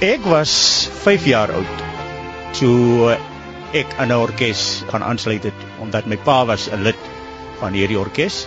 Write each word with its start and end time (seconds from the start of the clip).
Ek 0.00 0.24
was 0.24 0.88
5 1.04 1.26
jaar 1.28 1.50
oud 1.52 1.80
toe 2.56 3.10
ek 3.76 3.90
aan 4.00 4.08
'n 4.08 4.16
orkes 4.16 4.80
gaan 4.88 5.02
aansluit 5.04 5.44
het 5.44 5.66
omdat 5.84 6.08
my 6.08 6.16
pa 6.16 6.46
was 6.48 6.70
'n 6.72 6.80
lid 6.86 6.96
van 7.60 7.76
hierdie 7.76 7.98
orkes. 8.00 8.46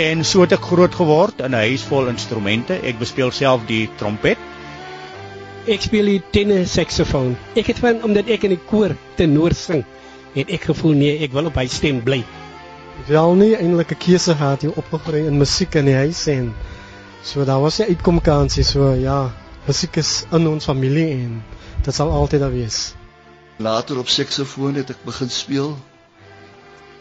En 0.00 0.24
so 0.24 0.40
het 0.40 0.56
ek 0.56 0.64
groot 0.64 0.94
geword 0.94 1.44
in 1.44 1.52
'n 1.52 1.68
huis 1.68 1.84
vol 1.84 2.08
instrumente. 2.08 2.80
Ek 2.80 2.98
bespeel 2.98 3.30
self 3.30 3.66
die 3.66 3.90
trompet. 3.96 4.38
Ek 5.68 5.82
speel 5.82 6.04
die 6.04 6.22
tenor 6.30 6.64
saksofoon. 6.66 7.36
Ek 7.54 7.66
het 7.66 7.78
van 7.78 8.02
omdat 8.02 8.28
ek 8.28 8.44
in 8.44 8.56
die 8.56 8.64
koor 8.64 8.96
tenor 9.16 9.52
sing, 9.52 9.84
het 10.32 10.48
ek 10.48 10.64
gevoel 10.72 10.92
nee, 10.92 11.18
ek 11.24 11.32
wil 11.32 11.52
op 11.52 11.60
hy 11.60 11.66
stem 11.68 12.00
bly. 12.02 12.24
Wel 13.06 13.34
nie 13.34 13.54
eintlik 13.54 13.92
'n 13.92 14.00
keuse 14.00 14.32
gehad 14.32 14.62
hier 14.62 14.72
opgegroei 14.72 15.26
in 15.26 15.38
musiek 15.38 15.74
in 15.74 15.84
die 15.84 16.00
huis 16.08 16.26
en 16.26 16.54
so 17.22 17.44
daar 17.44 17.60
was 17.60 17.80
'n 17.80 17.88
uitkomkansie 17.92 18.64
so 18.64 18.94
ja, 18.94 19.43
musiek 19.64 19.96
is 19.96 20.12
in 20.36 20.44
ons 20.48 20.66
familie 20.68 21.08
en 21.14 21.40
dit 21.84 21.96
sal 21.96 22.10
altyd 22.12 22.42
daar 22.44 22.52
wees. 22.52 22.78
Later 23.56 23.98
op 24.02 24.10
saksofoon 24.12 24.76
het 24.76 24.90
ek 24.92 25.04
begin 25.06 25.30
speel 25.32 25.72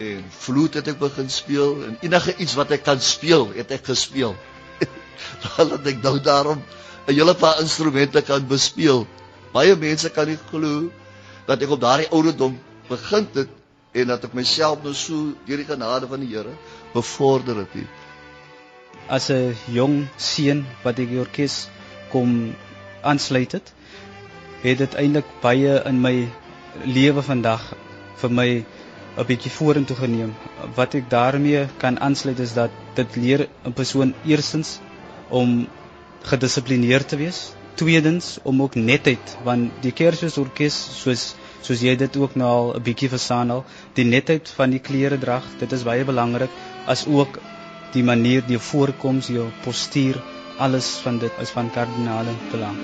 en 0.03 0.23
vloed 0.43 0.77
het 0.79 0.87
ek 0.93 0.99
begin 1.01 1.29
speel 1.31 1.81
en 1.87 1.97
enige 2.05 2.35
iets 2.37 2.55
wat 2.59 2.71
ek 2.75 2.85
kan 2.87 3.01
speel, 3.03 3.49
het 3.57 3.71
ek 3.75 3.89
gespeel. 3.91 4.35
Want 5.57 5.87
ek 5.91 5.99
nou 6.03 6.15
daarom 6.23 6.63
'n 7.07 7.11
hele 7.11 7.35
paar 7.35 7.59
instrumente 7.59 8.21
kan 8.21 8.47
bespeel. 8.47 9.03
Baie 9.51 9.75
mense 9.75 10.09
kan 10.09 10.27
nie 10.27 10.39
glo 10.49 10.89
dat 11.47 11.61
ek 11.61 11.75
op 11.75 11.81
daardie 11.81 12.09
ouderdom 12.15 12.55
begin 12.87 13.27
het 13.33 13.51
en 13.91 14.07
dat 14.07 14.23
ek 14.23 14.33
myself 14.33 14.79
nou 14.83 14.93
so 14.95 15.33
deur 15.45 15.59
die 15.59 15.67
genade 15.67 16.07
van 16.07 16.23
die 16.23 16.31
Here 16.31 16.55
bevorder 16.93 17.59
het. 17.59 17.75
As 19.07 19.29
'n 19.29 19.55
jong 19.67 20.07
seun 20.15 20.65
wat 20.83 20.99
ek 20.99 21.09
die 21.09 21.19
orkes 21.19 21.67
kom 22.13 22.53
aansluit 23.01 23.57
het, 23.57 23.73
het 24.63 24.77
dit 24.83 24.95
eintlik 25.03 25.29
baie 25.43 25.75
in 25.89 25.99
my 26.05 26.15
lewe 26.97 27.21
vandag 27.29 27.65
vir 28.21 28.31
my 28.39 28.49
'n 29.17 29.25
bietjie 29.29 29.51
vorentoe 29.51 29.97
geneem. 29.97 30.31
Wat 30.75 30.95
ek 30.99 31.09
daarmee 31.09 31.67
kan 31.77 31.99
aansluit 31.99 32.39
is 32.39 32.53
dat 32.53 32.71
dit 32.95 33.15
leer 33.15 33.47
'n 33.65 33.73
persoon 33.73 34.13
eerstens 34.25 34.79
om 35.29 35.67
gedissiplineerd 36.31 37.07
te 37.09 37.17
wees, 37.17 37.53
tweedens 37.75 38.37
om 38.43 38.61
ook 38.61 38.75
netheid 38.75 39.37
want 39.43 39.71
die 39.81 39.91
kersorkes 39.91 40.75
soos 41.01 41.35
soos 41.63 41.79
jy 41.79 41.95
dit 41.95 42.17
ook 42.19 42.35
nou 42.35 42.49
al 42.55 42.73
'n 42.75 42.83
bietjie 42.83 43.09
verstaan 43.09 43.51
al, 43.51 43.63
die 43.93 44.05
netheid 44.05 44.49
van 44.57 44.69
die 44.69 44.79
klere 44.79 45.17
drag, 45.17 45.43
dit 45.59 45.71
is 45.71 45.83
baie 45.83 46.03
belangrik 46.05 46.49
as 46.85 47.05
ook 47.07 47.39
die 47.93 48.03
manier 48.03 48.41
die 48.45 48.59
voorkoms, 48.59 49.27
jou 49.27 49.47
postuur, 49.63 50.19
alles 50.63 50.87
van 51.03 51.17
dit 51.17 51.31
is 51.43 51.49
van 51.49 51.69
kardinale 51.75 52.31
belang. 52.51 52.77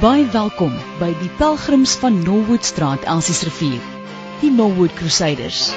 Baie 0.00 0.24
welkom 0.32 0.72
by 1.02 1.10
die 1.20 1.28
Pelgrims 1.36 1.98
van 2.00 2.22
Norwoodstraat, 2.24 3.04
Elsies 3.04 3.44
rivier. 3.44 3.84
Die 4.40 4.52
Norwood 4.56 4.96
Crusaders. 4.96 5.68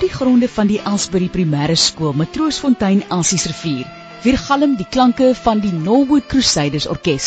Op 0.00 0.06
die 0.08 0.16
gronde 0.16 0.48
van 0.48 0.64
die 0.64 0.78
Elsbury 0.88 1.26
Primêre 1.28 1.74
Skool, 1.76 2.14
Matroosfontein, 2.16 3.02
Elsies 3.12 3.42
rivier 3.50 3.88
weergalm 4.24 4.78
die 4.78 4.86
klanke 4.88 5.26
van 5.36 5.58
die 5.60 5.72
Norwood 5.76 6.24
Crusaders 6.30 6.86
orkes. 6.88 7.26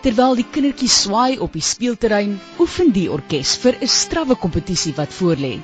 Terwyl 0.00 0.38
die 0.38 0.46
kindertjies 0.54 0.94
swaai 1.02 1.36
op 1.44 1.52
die 1.52 1.64
speelterrein, 1.66 2.38
oefen 2.56 2.94
die 2.94 3.10
orkes 3.12 3.52
vir 3.60 3.76
'n 3.82 3.90
strawwe 3.96 4.38
kompetisie 4.46 4.94
wat 4.96 5.12
voorlê. 5.12 5.60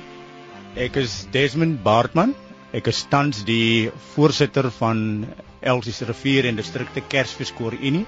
Ek 0.77 1.01
is 1.01 1.25
Desmond 1.31 1.81
Baartman. 1.81 2.35
Ek 2.71 2.85
is 2.93 3.01
tans 3.09 3.41
die 3.49 3.89
voorsitter 4.13 4.69
van 4.77 5.25
Elsies 5.59 6.03
Rivier 6.05 6.45
en 6.45 6.61
Distrikte 6.61 7.01
Kersfeeskoor 7.01 7.73
Unie 7.81 8.05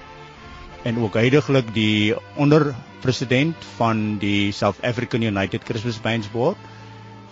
en 0.84 1.02
ook 1.02 1.18
heidaglik 1.18 1.74
die 1.74 2.14
onderpresident 2.36 3.56
van 3.76 4.18
die 4.22 4.52
South 4.52 4.78
African 4.84 5.22
United 5.22 5.64
Christmas 5.64 5.98
Bands 5.98 6.30
Board. 6.30 6.56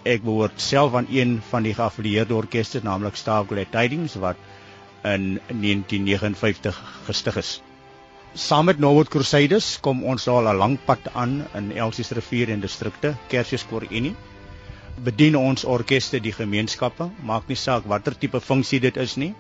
Ek 0.05 0.21
behoort 0.21 0.61
self 0.61 0.95
aan 0.95 1.07
een 1.09 1.39
van 1.49 1.65
die 1.65 1.75
geaffilieerde 1.75 2.35
orkeste, 2.37 2.81
naamlik 2.85 3.17
Glad 3.17 3.71
Tidings 3.73 4.15
wat 4.21 4.37
in 5.03 5.41
1959 5.49 6.83
gestig 7.07 7.37
is. 7.37 7.63
Saam 8.35 8.65
met 8.65 8.79
Norwood 8.79 9.09
Crusaders 9.09 9.81
kom 9.81 10.03
ons 10.05 10.29
al 10.29 10.49
'n 10.49 10.57
lang 10.57 10.79
pad 10.85 10.99
aan 11.13 11.47
in 11.55 11.73
Elsies 11.73 12.11
rivier 12.11 12.51
en 12.51 12.61
distrikte, 12.61 13.15
Kersfeeskoor 13.29 13.87
Unie. 13.91 14.15
Bedien 15.05 15.37
ons 15.37 15.65
orkeste 15.65 16.21
die 16.21 16.33
gemeenskappe, 16.33 17.11
maak 17.23 17.49
nie 17.49 17.57
saak 17.57 17.85
watter 17.87 18.19
tipe 18.19 18.41
funksie 18.41 18.81
dit 18.81 18.97
is 18.97 19.17
nie. 19.17 19.35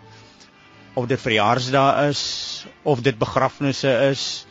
Of 0.94 1.06
dit 1.06 1.20
verjaarsdae 1.20 2.08
is, 2.08 2.66
of 2.82 3.02
dit 3.02 3.18
begrafnisse 3.18 3.92
is, 4.10 4.46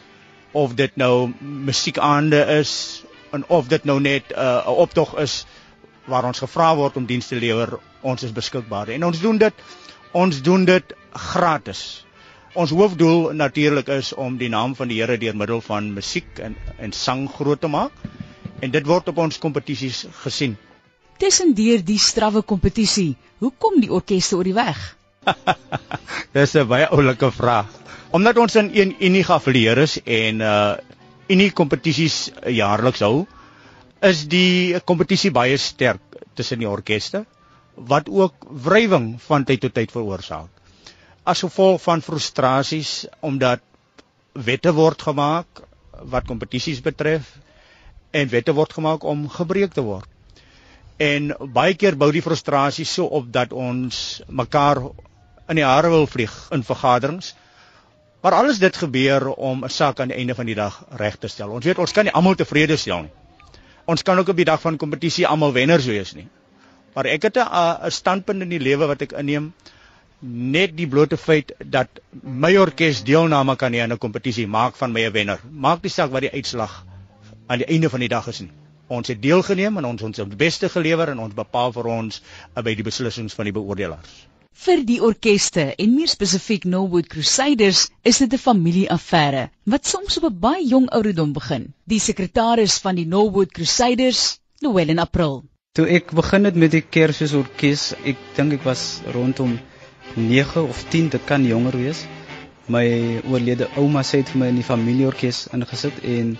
of 0.51 0.75
dit 0.75 0.95
nou 0.95 1.33
musiekaande 1.39 2.45
is 2.59 3.03
en 3.31 3.45
of 3.47 3.67
dit 3.67 3.83
nou 3.83 3.99
net 3.99 4.23
'n 4.29 4.39
uh, 4.39 4.67
optog 4.67 5.17
is 5.17 5.45
waar 6.05 6.25
ons 6.27 6.39
gevra 6.43 6.73
word 6.75 6.97
om 6.99 7.05
dienste 7.07 7.35
te 7.35 7.41
lewer, 7.41 7.77
ons 8.01 8.23
is 8.23 8.33
beskikbaar. 8.35 8.91
En 8.95 9.05
ons 9.09 9.19
doen 9.19 9.37
dit 9.37 9.53
ons 10.13 10.41
doen 10.45 10.65
dit 10.65 10.93
gratis. 11.33 12.05
Ons 12.53 12.69
hoofdoel 12.69 13.31
natuurlik 13.33 13.87
is 13.89 14.11
om 14.13 14.35
die 14.37 14.49
naam 14.49 14.75
van 14.77 14.91
die 14.91 14.99
Here 15.01 15.17
deur 15.17 15.35
middel 15.35 15.61
van 15.65 15.93
musiek 15.93 16.37
en 16.39 16.57
en 16.77 16.91
sang 16.93 17.25
groot 17.31 17.61
te 17.61 17.67
maak. 17.67 17.91
En 18.61 18.71
dit 18.71 18.85
word 18.85 19.09
op 19.09 19.17
ons 19.17 19.39
kompetisies 19.41 20.05
gesien. 20.21 20.57
Tussendeur 21.17 21.81
die 21.85 21.97
strawwe 21.99 22.41
kompetisie, 22.41 23.15
hoe 23.39 23.51
kom 23.57 23.79
die 23.81 23.91
orkeste 23.91 24.37
oor 24.37 24.45
die 24.47 24.53
weg? 24.53 24.79
Dis 26.35 26.55
'n 26.55 26.67
baie 26.67 26.87
oulike 26.89 27.31
vraag. 27.31 27.69
Omdat 28.11 28.37
ons 28.37 28.55
in 28.55 28.69
een 28.73 28.95
unie 28.99 29.23
geaffilieer 29.23 29.77
is 29.77 29.97
en 30.03 30.41
uh 30.41 30.75
unie 31.31 31.51
kompetisies 31.55 32.31
jaarliks 32.51 32.99
hou, 32.99 33.25
is 34.03 34.25
die 34.27 34.79
kompetisie 34.85 35.31
baie 35.31 35.57
sterk 35.57 36.17
tussen 36.35 36.59
die 36.59 36.69
orkeste 36.69 37.25
wat 37.75 38.09
ook 38.09 38.47
wrywing 38.65 39.15
van 39.27 39.45
tyd 39.47 39.63
tot 39.65 39.73
tyd 39.73 39.91
veroorsaak 39.91 40.51
as 41.23 41.43
gevolg 41.45 41.81
van 41.81 42.03
frustrasies 42.03 43.05
omdat 43.23 43.63
wette 44.33 44.73
word 44.73 45.01
gemaak 45.01 45.63
wat 46.09 46.27
kompetisies 46.27 46.81
betref 46.81 47.29
en 48.11 48.29
wette 48.29 48.53
word 48.53 48.73
gemaak 48.73 49.03
om 49.03 49.29
gebreek 49.29 49.73
te 49.73 49.81
word. 49.81 50.09
En 51.01 51.31
baie 51.53 51.73
keer 51.77 51.97
bou 51.97 52.11
die 52.13 52.21
frustrasie 52.21 52.85
so 52.85 53.05
op 53.05 53.31
dat 53.33 53.53
ons 53.53 54.21
mekaar 54.27 54.81
in 55.49 55.59
die 55.59 55.65
hare 55.65 55.89
wil 55.89 56.05
vlieg 56.07 56.33
in 56.53 56.63
vergaderings. 56.63 57.33
Maar 58.23 58.37
alles 58.39 58.59
dit 58.59 58.77
gebeur 58.77 59.27
om 59.33 59.65
'n 59.65 59.69
saak 59.69 59.99
aan 59.99 60.13
die 60.13 60.17
einde 60.17 60.35
van 60.35 60.45
die 60.45 60.55
dag 60.55 60.83
reg 60.91 61.17
te 61.17 61.27
stel. 61.27 61.49
Ons 61.49 61.65
weet 61.65 61.77
ons 61.77 61.91
kan 61.91 62.05
nie 62.05 62.13
almal 62.13 62.35
tevrede 62.35 62.77
stel 62.77 63.01
nie. 63.01 63.22
Ons 63.85 64.03
kan 64.03 64.19
ook 64.19 64.29
op 64.31 64.39
die 64.39 64.47
dag 64.47 64.61
van 64.61 64.77
kompetisie 64.77 65.27
almal 65.27 65.53
wenners 65.53 65.85
wees 65.85 66.13
nie. 66.15 66.27
Maar 66.95 67.05
ek 67.05 67.23
het 67.23 67.37
'n 67.37 67.91
standpunt 67.91 68.41
in 68.41 68.49
die 68.49 68.59
lewe 68.59 68.87
wat 68.87 69.01
ek 69.01 69.11
inneem 69.11 69.53
net 70.23 70.77
die 70.77 70.87
blote 70.87 71.17
feit 71.17 71.51
dat 71.65 71.99
my 72.23 72.55
orkes 72.57 73.03
deelname 73.03 73.55
kan 73.55 73.73
hê 73.73 73.81
aan 73.83 73.91
'n 73.91 73.97
kompetisie 73.97 74.47
maak 74.47 74.75
van 74.75 74.91
my 74.91 75.05
'n 75.05 75.11
wenner. 75.11 75.39
Maak 75.51 75.83
nie 75.83 75.89
saak 75.89 76.11
wat 76.11 76.21
die 76.21 76.31
uitslag 76.31 76.85
aan 77.47 77.57
die 77.57 77.67
einde 77.67 77.89
van 77.89 77.99
die 77.99 78.07
dag 78.09 78.27
is 78.27 78.39
nie. 78.39 78.51
Ons 78.87 79.07
het 79.07 79.21
deelgeneem 79.21 79.77
en 79.77 79.85
ons 79.85 80.01
ons 80.01 80.19
ons 80.19 80.35
beste 80.35 80.69
gelewer 80.69 81.09
en 81.09 81.19
ons 81.19 81.33
bepaal 81.33 81.71
vir 81.71 81.85
ons 81.85 82.21
uh, 82.55 82.61
by 82.61 82.75
die 82.75 82.83
beslissings 82.83 83.33
van 83.33 83.45
die 83.45 83.53
beoordelaars. 83.53 84.32
Vir 84.53 84.83
die 84.85 84.99
orkeste 85.01 85.63
en 85.81 85.93
meer 85.95 86.09
spesifiek 86.11 86.65
Norwood 86.69 87.07
Crusaders 87.09 87.79
is 88.09 88.19
dit 88.21 88.33
'n 88.33 88.41
familieaffære 88.41 89.49
wat 89.73 89.87
soms 89.91 90.17
op 90.19 90.25
'n 90.29 90.39
baie 90.39 90.67
jong 90.67 90.85
ouderdom 90.97 91.31
begin. 91.33 91.73
Die 91.89 91.99
sekretaris 91.99 92.77
van 92.77 92.95
die 92.95 93.05
Norwood 93.05 93.51
Crusaders, 93.51 94.39
in 94.61 94.99
April. 94.99 95.43
Toe 95.73 95.87
ek 95.87 96.11
begin 96.11 96.45
het 96.45 96.55
met 96.55 96.71
die 96.71 96.81
Kersfeesorkes, 96.81 97.95
ek 98.05 98.17
dink 98.35 98.53
ek 98.53 98.63
was 98.63 99.01
rondom 99.13 99.59
9 100.15 100.69
of 100.69 100.85
10, 100.89 101.09
dit 101.09 101.25
kan 101.25 101.43
jonger 101.45 101.77
wees. 101.77 102.05
My 102.67 102.85
oorlede 103.25 103.67
ouma 103.75 104.03
sê 104.03 104.21
het 104.21 104.29
vir 104.29 104.39
my 104.39 104.47
in 104.47 104.55
die 104.55 104.69
familieorkes 104.69 105.47
ingesit 105.51 106.03
en 106.03 106.37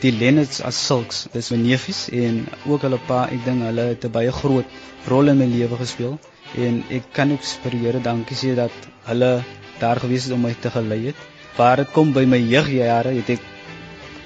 die 0.00 0.12
Lennets 0.12 0.60
as 0.60 0.86
sulks, 0.86 1.28
dis 1.32 1.50
my 1.50 1.56
neefies 1.56 2.08
en 2.10 2.48
ook 2.66 2.82
hulle 2.82 2.98
pa, 3.06 3.28
ek 3.30 3.44
dink 3.44 3.62
hulle 3.62 3.88
het 3.94 4.04
'n 4.04 4.12
baie 4.12 4.32
groot 4.32 4.66
rol 5.06 5.28
in 5.28 5.38
my 5.38 5.46
lewe 5.46 5.76
gespeel 5.76 6.18
en 6.56 6.82
ek 6.90 7.12
kan 7.12 7.32
ook 7.32 7.42
superiore 7.42 8.00
dankie 8.02 8.36
sê 8.36 8.54
dat 8.54 8.88
hulle 9.08 9.42
daar 9.80 10.00
gewees 10.00 10.28
het 10.28 10.34
om 10.36 10.44
my 10.46 10.54
te 10.60 10.70
gelei 10.70 11.06
het. 11.06 11.18
Waar 11.56 11.82
dit 11.82 11.90
kom 11.92 12.12
by 12.12 12.24
my 12.26 12.38
jeugjare, 12.38 13.14
het 13.14 13.30
ek 13.36 13.42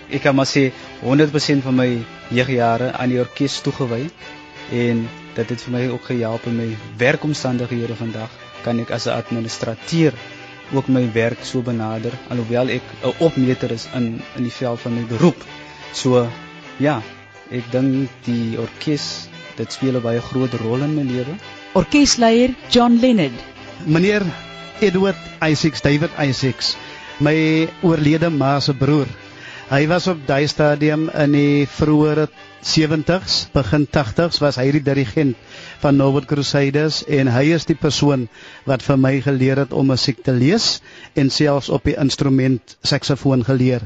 ek 0.08 0.22
kan 0.24 0.36
maar 0.36 0.48
sê 0.48 0.70
100% 1.04 1.64
van 1.64 1.76
my 1.76 1.88
jeugjare 2.32 2.92
aan 2.96 3.12
die 3.12 3.20
orkes 3.20 3.60
toegewy 3.64 4.08
en 4.72 5.02
dit 5.36 5.50
het 5.52 5.64
vir 5.64 5.74
my 5.74 5.82
ook 5.92 6.08
gehelp 6.08 6.46
in 6.48 6.56
my 6.56 6.68
werkomstandighede 7.00 7.96
vandag 7.96 8.32
kan 8.64 8.80
ek 8.80 8.90
as 8.96 9.06
'n 9.06 9.16
administrateur 9.20 10.16
ook 10.72 10.88
my 10.88 11.04
werk 11.12 11.44
so 11.44 11.62
benader 11.62 12.12
alhoewel 12.28 12.68
ek 12.68 12.82
'n 13.02 13.14
opmeter 13.18 13.70
is 13.70 13.86
in 13.94 14.20
in 14.36 14.42
die 14.42 14.56
veld 14.60 14.80
van 14.80 14.94
my 14.94 15.04
beroep. 15.12 15.44
So 15.92 16.28
ja, 16.78 17.02
ek 17.50 17.70
dink 17.70 18.10
die 18.24 18.58
orkes 18.58 19.28
dit 19.56 19.72
speel 19.72 19.96
'n 19.96 20.02
baie 20.02 20.20
groot 20.20 20.52
rol 20.54 20.82
in 20.82 20.94
my 20.94 21.02
lewe. 21.02 21.34
Orkesleier 21.74 22.54
John 22.70 22.98
Leonard. 23.00 23.32
Meneer 23.84 24.22
Edward 24.80 25.16
Isaacs, 25.42 25.82
David 25.82 26.10
Isaacs, 26.18 26.76
my 27.20 27.68
oorlede 27.82 28.30
ma 28.30 28.58
se 28.60 28.72
broer. 28.72 29.08
Hy 29.68 29.82
was 29.90 30.06
op 30.08 30.22
daai 30.24 30.46
stadium 30.48 31.10
in 31.12 31.34
die 31.36 31.66
vroeë 31.68 32.24
70s, 32.64 33.34
begin 33.52 33.84
80s 33.84 34.40
was 34.40 34.56
hy 34.56 34.70
die 34.78 34.82
dirigent 34.82 35.36
van 35.82 36.00
Norwood 36.00 36.24
Crusaders 36.30 37.02
en 37.04 37.28
hy 37.28 37.44
is 37.58 37.68
die 37.68 37.76
persoon 37.76 38.26
wat 38.64 38.82
vir 38.86 38.96
my 38.96 39.12
geleer 39.28 39.60
het 39.66 39.76
om 39.76 39.92
musiek 39.92 40.24
te 40.24 40.32
lees 40.32 40.80
en 41.20 41.28
selfs 41.28 41.68
op 41.68 41.84
die 41.84 41.98
instrument 42.00 42.78
saksofoon 42.80 43.44
geleer. 43.44 43.84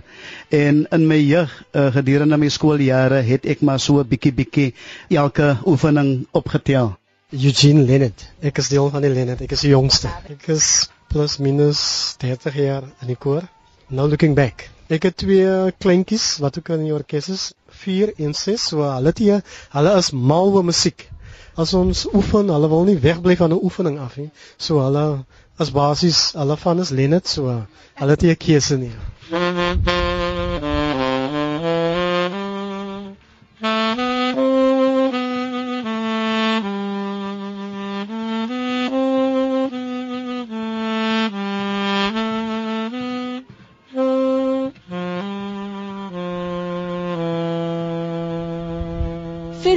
En 0.54 0.86
in 0.94 1.10
my 1.10 1.18
jeug 1.18 1.50
uh, 1.74 1.90
gedurende 1.98 2.38
my 2.38 2.48
skooljare 2.48 3.24
het 3.26 3.44
ek 3.44 3.66
maar 3.66 3.82
so 3.82 3.98
'n 3.98 4.08
bietjie 4.08 4.32
bietjie 4.32 4.72
elke 5.10 5.56
oefening 5.66 6.28
opgetel. 6.30 6.94
Eugene 7.32 7.82
Leonard. 7.88 8.26
Ek 8.44 8.58
is 8.60 8.68
deel 8.68 8.90
van 8.92 9.00
die 9.00 9.10
Leonard. 9.10 9.40
Ek 9.40 9.54
is 9.56 9.64
die 9.64 9.72
jongste. 9.72 10.10
Ek 10.28 10.44
is 10.52 10.90
plus 11.08 11.38
minus 11.40 11.80
30 12.20 12.58
jaar 12.60 12.84
in 13.00 13.08
die 13.08 13.16
koor. 13.16 13.46
Now 13.88 14.04
looking 14.08 14.36
back. 14.36 14.68
Ek 14.92 15.08
het 15.08 15.16
twee 15.16 15.72
kleintjies 15.80 16.26
wat 16.44 16.58
ook 16.60 16.68
in 16.76 16.84
die 16.84 16.92
orkes 16.92 17.30
is, 17.32 17.46
4 17.84 18.12
en 18.20 18.36
6. 18.36 18.68
So 18.74 18.84
hulle 18.84 19.14
twee, 19.16 19.40
hulle 19.72 19.96
is 19.96 20.12
mal 20.12 20.52
oor 20.52 20.66
musiek 20.68 21.08
as 21.56 21.72
ons 21.76 22.06
oefen, 22.12 22.52
hulle 22.52 22.68
wil 22.68 22.84
nie 22.88 22.98
wegbly 23.00 23.36
van 23.36 23.52
'n 23.52 23.64
oefening 23.64 23.98
af 23.98 24.16
nie. 24.16 24.30
So 24.56 24.80
hulle 24.84 25.24
as 25.58 25.70
basies, 25.70 26.32
hulle 26.32 26.56
van 26.56 26.80
is 26.80 26.90
Lenet 26.90 27.28
so. 27.28 27.66
Hulle 27.94 28.10
het 28.10 28.22
'n 28.24 28.36
keuse 28.36 28.76
nie. 28.76 28.92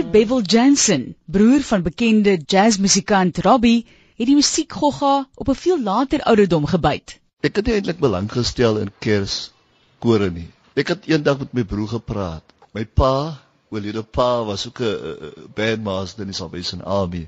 Vir 0.05 0.11
Bevel 0.11 0.43
Jansen, 0.45 1.03
broer 1.25 1.63
van 1.65 1.81
bekende 1.81 2.35
jazzmusikant 2.37 3.39
Robbie, 3.43 3.85
het 4.15 4.29
die 4.29 4.35
musiekgogga 4.37 5.25
op 5.35 5.49
'n 5.49 5.57
veel 5.61 5.81
later 5.81 6.21
ouderdom 6.21 6.65
gebyt. 6.65 7.19
Ek 7.41 7.55
het 7.55 7.67
eintlik 7.67 7.99
belang 7.99 8.29
gestel 8.31 8.77
in 8.77 8.91
kerskore 8.99 10.29
nie. 10.29 10.47
Ek 10.75 10.87
het 10.87 11.07
eendag 11.09 11.39
met 11.39 11.53
my 11.53 11.63
broer 11.63 11.87
gepraat. 11.87 12.43
My 12.71 12.85
pa, 12.85 13.41
oorlede 13.69 14.03
pa, 14.03 14.45
was 14.45 14.67
ook 14.67 14.79
'n 14.79 15.49
bandmaster 15.55 16.21
in 16.21 16.27
die 16.27 16.37
Salvation 16.37 16.83
Army. 16.83 17.27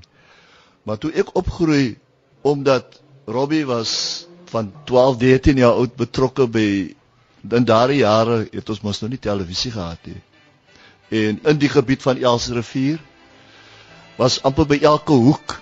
Maar 0.83 0.97
toe 0.97 1.11
ek 1.11 1.35
opgroei 1.35 1.97
omdat 2.41 3.01
Robbie 3.25 3.65
was 3.65 4.25
van 4.45 4.71
12, 4.83 5.17
13 5.17 5.57
jaar 5.57 5.73
oud 5.73 5.95
betrokke 5.95 6.47
by 6.47 6.95
in 7.49 7.65
daardie 7.65 7.97
jare 7.97 8.47
het 8.51 8.69
ons 8.69 8.81
mos 8.81 9.01
nog 9.01 9.09
nie 9.09 9.19
televisie 9.19 9.71
gehad 9.71 10.05
nie. 10.05 10.21
En 11.07 11.39
in 11.43 11.57
die 11.57 11.69
gebied 11.71 12.01
van 12.03 12.19
Elsje 12.19 12.53
rivier 12.57 12.99
was 14.19 14.41
amper 14.43 14.65
by 14.67 14.79
elke 14.83 15.15
hoek 15.15 15.53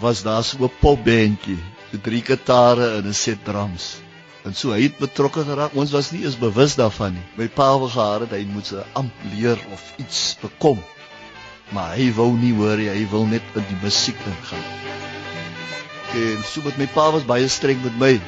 was 0.00 0.22
daar 0.22 0.44
so 0.44 0.64
'n 0.64 0.70
popbandjie, 0.80 1.58
so 1.90 1.98
drie 2.00 2.22
kitare 2.22 2.96
en 2.96 3.08
'n 3.08 3.14
set 3.14 3.44
drums. 3.44 4.00
En 4.44 4.54
so 4.54 4.72
hy 4.72 4.82
het 4.82 4.98
betrokke 4.98 5.44
geraak. 5.44 5.74
Ons 5.74 5.90
was 5.90 6.10
nie 6.10 6.24
eens 6.24 6.38
bewus 6.38 6.74
daarvan 6.74 7.12
nie. 7.12 7.26
My 7.36 7.48
pa 7.48 7.78
wou 7.78 7.90
gehad 7.90 8.20
het 8.20 8.30
hy 8.30 8.44
moet 8.44 8.72
'n 8.72 8.84
amp 8.92 9.12
leer 9.34 9.58
of 9.72 9.92
iets 9.98 10.36
bekom. 10.40 10.78
Maar 11.68 11.96
hy 11.96 12.12
wou 12.12 12.32
nie 12.32 12.54
hoor 12.54 12.78
hy 12.78 13.06
wil 13.10 13.26
net 13.26 13.42
in 13.54 13.64
die 13.68 13.78
musiek 13.82 14.16
ingaan. 14.16 14.64
En 16.14 16.42
so 16.44 16.62
met 16.62 16.78
my 16.78 16.86
pa 16.86 17.10
was 17.10 17.26
baie 17.26 17.48
streng 17.48 17.82
met 17.82 17.98
my. 17.98 18.20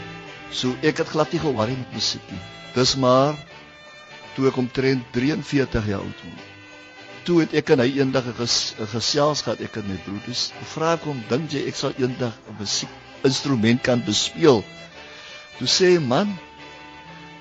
So 0.50 0.76
ek 0.82 0.98
het 0.98 1.08
glad 1.08 1.32
nie 1.32 1.40
gehoor 1.40 1.68
met 1.68 1.92
musiek 1.92 2.30
nie. 2.30 2.42
Dis 2.74 2.96
maar 2.96 3.34
toe 4.34 4.48
ek 4.48 4.56
omtrent 4.56 5.02
43 5.12 5.86
jaar 5.86 6.00
oud 6.00 6.24
was 6.24 6.49
toe 7.24 7.40
het 7.42 7.54
ek 7.58 7.70
en 7.74 7.82
hy 7.84 7.90
eendag 7.98 8.26
'n 8.30 8.36
ges, 8.38 8.74
gesels 8.92 9.42
gehad 9.44 9.60
ek 9.60 9.76
en 9.80 9.88
my 9.88 9.98
broers. 10.04 10.50
Vra 10.74 10.94
ek 10.96 11.06
hom, 11.08 11.22
dink 11.28 11.52
jy 11.52 11.66
ek 11.68 11.76
sal 11.76 11.92
eendag 11.98 12.34
'n 12.48 12.56
musiek 12.58 12.92
instrument 13.24 13.82
kan 13.82 14.04
bespeel? 14.04 14.64
Toe 15.58 15.68
sê 15.68 15.92
hy, 15.94 15.98
man, 16.00 16.38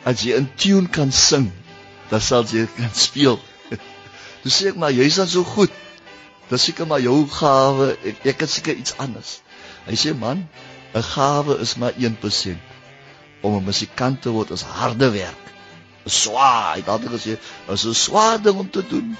as 0.03 0.23
jy 0.23 0.35
'n 0.35 0.49
tune 0.57 0.87
kan 0.87 1.11
sing, 1.11 1.51
dan 2.09 2.21
sal 2.21 2.43
jy 2.43 2.67
kan 2.77 2.93
speel. 2.93 3.39
Toe 4.43 4.51
sê 4.51 4.71
ek, 4.71 4.75
maar 4.75 4.91
jy's 4.91 5.15
dan 5.15 5.27
so 5.27 5.43
goed. 5.43 5.71
Dis 6.49 6.63
seker 6.63 6.87
maar 6.89 7.01
jou 7.01 7.27
gawe. 7.29 7.93
Ek, 8.03 8.25
ek 8.25 8.39
het 8.41 8.49
seker 8.49 8.75
iets 8.75 8.97
anders. 8.97 9.39
Hy 9.85 9.95
sê, 9.95 10.15
man, 10.17 10.47
'n 10.93 11.03
gawe 11.13 11.59
is 11.61 11.75
maar 11.77 11.93
1%. 11.97 12.57
Om 13.41 13.55
'n 13.55 13.65
musikant 13.65 14.21
te 14.21 14.29
word 14.29 14.51
is 14.51 14.61
harde 14.61 15.11
werk. 15.11 15.45
Swaar, 16.05 16.73
hy 16.73 16.79
het 16.81 16.89
altyd 16.89 17.11
gesê, 17.11 17.37
is 17.69 17.85
'n 17.85 17.93
swaar 17.93 18.41
ding 18.41 18.57
om 18.57 18.69
te 18.69 18.83
doen. 18.87 19.17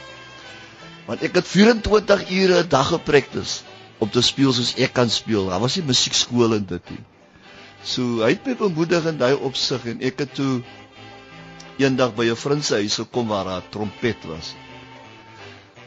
Want 1.10 1.24
ek 1.26 1.40
het 1.40 1.48
24 1.50 2.28
ure 2.30 2.58
'n 2.62 2.70
dag 2.70 2.88
gepraktis 2.94 3.64
om 3.98 4.10
te 4.10 4.22
speel 4.22 4.54
soos 4.54 4.76
ek 4.78 4.94
kan 4.94 5.10
speel. 5.10 5.48
Daar 5.50 5.60
was 5.60 5.76
nie 5.76 5.88
musiekskool 5.88 6.54
in 6.54 6.66
dit 6.70 6.90
nie. 6.94 7.04
So 7.84 8.22
hy 8.22 8.36
het 8.36 8.46
my 8.46 8.56
bemoedig 8.60 9.08
in 9.10 9.18
daai 9.18 9.34
opsig 9.34 9.88
en 9.90 10.04
ek 10.06 10.20
het 10.20 10.36
toe 10.38 10.62
eendag 11.82 12.14
by 12.16 12.30
'n 12.30 12.36
vriend 12.36 12.66
se 12.66 12.74
huis 12.74 13.00
gekom 13.02 13.28
waar 13.28 13.46
daar 13.46 13.62
'n 13.62 13.70
trompet 13.70 14.26
was. 14.30 14.54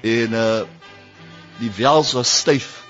En 0.03 0.35
uh 0.35 0.63
die 1.61 1.71
wels 1.77 2.13
was 2.13 2.39
styf. 2.39 2.83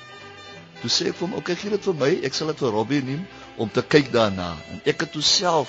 Toe 0.81 0.91
sê 0.91 1.09
ek 1.09 1.17
vir 1.17 1.29
hom, 1.29 1.33
"Oké, 1.37 1.53
okay, 1.53 1.57
gee 1.57 1.71
dit 1.71 1.85
vir 1.85 1.95
my. 1.95 2.21
Ek 2.25 2.35
sal 2.35 2.47
dit 2.47 2.59
vir 2.59 2.71
Robbie 2.71 3.03
neem 3.03 3.27
om 3.57 3.71
te 3.71 3.83
kyk 3.83 4.13
daarna." 4.13 4.57
En 4.71 4.81
ek 4.85 5.01
het 5.01 5.13
toe 5.13 5.23
self 5.23 5.69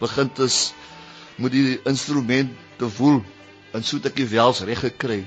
begin 0.00 0.32
te 0.32 0.48
moet 1.36 1.52
die 1.52 1.80
instrument 1.84 2.50
te 2.76 2.88
voel 2.90 3.22
en 3.72 3.84
so 3.84 3.96
het 3.96 4.06
ek 4.06 4.16
die 4.16 4.26
wels 4.26 4.60
reg 4.60 4.80
gekry 4.80 5.24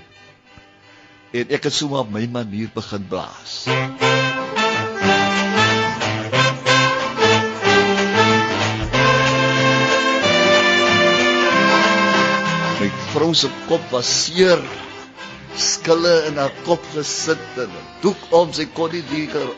en 1.31 1.51
ek 1.55 1.63
het 1.69 1.75
sommer 1.75 2.03
op 2.03 2.11
my 2.11 2.25
manier 2.31 2.71
begin 2.75 3.05
blaas. 3.07 3.63
My 12.81 12.89
vrou 13.13 13.31
se 13.37 13.51
kop 13.69 13.87
was 13.95 14.11
seer. 14.25 14.59
Skille 15.55 16.13
in 16.27 16.39
haar 16.39 16.53
kop 16.65 16.83
gesit 16.95 17.59
en 17.59 17.71
doek 18.03 18.29
om 18.35 18.51
sy 18.55 18.67
kon 18.75 18.91
nie 18.91 19.03
dier 19.11 19.51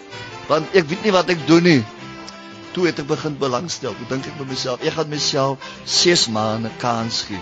want 0.49 0.73
ek 0.75 0.89
weet 0.89 1.05
nie 1.05 1.13
wat 1.15 1.29
ek 1.31 1.45
doen 1.47 1.63
nie. 1.63 1.81
Toe 2.73 2.89
het 2.89 2.99
ek 2.99 3.07
begin 3.07 3.37
belangstel. 3.39 3.93
Toe 3.95 4.09
dink 4.09 4.27
ek 4.27 4.35
by 4.41 4.49
myself, 4.49 4.81
ek 4.83 4.97
gaan 4.97 5.09
myself 5.13 5.69
6 5.87 6.27
maande 6.35 6.73
kans 6.81 7.23
gee 7.29 7.41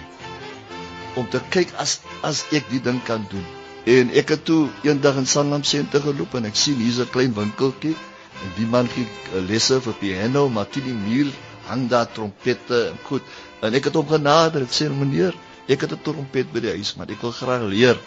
om 1.19 1.25
te 1.27 1.41
kyk 1.51 1.73
as 1.81 1.97
as 2.23 2.45
ek 2.55 2.69
die 2.71 2.79
ding 2.83 3.01
kan 3.07 3.25
doen. 3.31 3.60
En 3.89 4.11
ek 4.13 4.29
het 4.35 4.43
toe 4.45 4.69
eendag 4.85 5.15
in 5.17 5.25
Sanlam 5.25 5.63
sente 5.65 6.01
geloop 6.01 6.35
en 6.37 6.45
ek 6.45 6.55
sien 6.55 6.77
hier's 6.77 6.99
'n 7.01 7.09
klein 7.09 7.33
winkeltjie 7.33 7.95
en 8.43 8.51
die 8.57 8.65
man 8.65 8.87
gee 8.87 9.07
lesse 9.47 9.79
vir 9.81 9.93
piano, 9.93 10.49
maar 10.49 10.69
teen 10.69 10.85
die 10.85 10.93
muur 10.93 11.31
hang 11.65 11.87
daar 11.89 12.11
trompette 12.11 12.89
en 12.91 12.97
goed. 13.07 13.23
En 13.61 13.73
ek 13.73 13.89
het 13.89 13.93
hom 13.93 14.07
genader. 14.07 14.61
Ek 14.61 14.73
sê 14.73 14.89
meneer, 14.89 15.33
ek 15.67 15.81
het 15.81 15.93
'n 15.93 16.01
trompet 16.03 16.51
by 16.53 16.59
die 16.59 16.73
huis, 16.77 16.95
maar 16.95 17.09
ek 17.09 17.21
wil 17.21 17.31
graag 17.31 17.63
leer. 17.69 17.97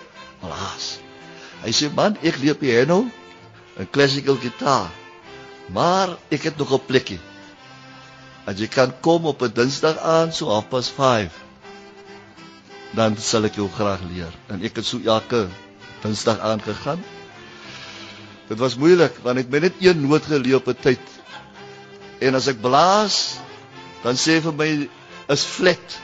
Alaas. 0.43 0.99
Hy 1.63 1.71
sê 1.71 1.91
man, 1.95 2.17
ek 2.23 2.39
leer 2.39 2.55
piano 2.55 3.07
en 3.77 3.91
classical 3.91 4.37
gitaar. 4.37 4.91
Maar 5.73 6.17
ek 6.31 6.43
het 6.43 6.59
nog 6.59 6.73
'n 6.73 6.87
plekkie. 6.87 7.21
As 8.47 8.59
jy 8.59 8.69
kan 8.69 8.93
kom 9.01 9.27
op 9.27 9.43
'n 9.43 9.53
Dinsdag 9.55 9.99
aan 9.99 10.33
so 10.33 10.47
halfpas 10.47 10.89
5 10.89 11.33
dan 12.95 13.17
sal 13.17 13.45
ek 13.45 13.57
jou 13.59 13.69
graag 13.69 14.01
leer. 14.11 14.33
En 14.49 14.63
ek 14.63 14.77
het 14.77 14.87
so 14.87 15.01
elke 15.03 15.49
Dinsdag 16.05 16.39
aangegaan. 16.45 17.01
Dit 18.49 18.61
was 18.61 18.77
moeilik 18.77 19.17
want 19.25 19.41
ek 19.41 19.49
het 19.49 19.63
net 19.65 19.79
een 19.81 20.03
noot 20.05 20.25
geleer 20.29 20.61
op 20.61 20.69
'n 20.69 20.77
tyd. 20.81 21.05
En 22.21 22.35
as 22.35 22.47
ek 22.47 22.61
blaas, 22.61 23.39
dan 24.03 24.15
sê 24.15 24.41
vir 24.45 24.53
my 24.53 24.89
is 25.33 25.45
flat. 25.45 26.01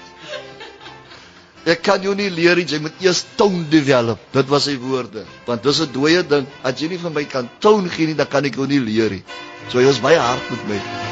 Ek 1.68 1.82
kan 1.84 2.00
jou 2.00 2.14
nie 2.16 2.30
leer 2.30 2.56
jy 2.56 2.80
moet 2.80 2.96
eers 3.04 3.24
tone 3.36 3.68
develop. 3.68 4.18
Dit 4.32 4.48
was 4.48 4.64
sy 4.64 4.78
woorde. 4.80 5.26
Want 5.44 5.62
dis 5.62 5.80
'n 5.80 5.92
dooie 5.92 6.26
ding. 6.26 6.46
As 6.62 6.80
jy 6.80 6.88
nie 6.88 6.98
vir 6.98 7.10
my 7.10 7.24
kan 7.24 7.50
tone 7.60 7.88
gee 7.88 8.06
nie, 8.06 8.16
dan 8.16 8.26
kan 8.26 8.44
ek 8.44 8.54
jou 8.56 8.66
nie 8.66 8.80
leer 8.80 9.10
nie. 9.10 9.24
So 9.68 9.78
hy 9.78 9.84
was 9.84 10.00
baie 10.00 10.18
hard 10.18 10.50
met 10.50 10.68
my. 10.68 11.09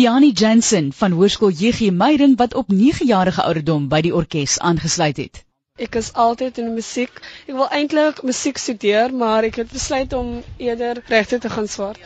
Tiani 0.00 0.30
Jansen 0.32 0.86
van 0.96 1.12
Hoërskool 1.12 1.50
JG 1.52 1.90
Meiding 1.92 2.36
wat 2.40 2.54
op 2.54 2.70
9-jarige 2.72 3.42
ouderdom 3.42 3.88
by 3.92 3.98
die 4.06 4.12
orkes 4.16 4.54
aangesluit 4.68 5.18
het. 5.20 5.42
Ek 5.76 5.98
is 6.00 6.08
altyd 6.24 6.60
in 6.62 6.70
musiek. 6.72 7.20
Ek 7.44 7.58
wil 7.58 7.68
eintlik 7.68 8.22
musiek 8.24 8.56
studeer, 8.56 9.12
maar 9.12 9.44
ek 9.44 9.58
het 9.60 9.68
besluit 9.74 10.16
om 10.16 10.30
eerder 10.56 11.02
regte 11.12 11.36
te 11.44 11.52
gaan 11.52 11.68
swaar. 11.68 12.00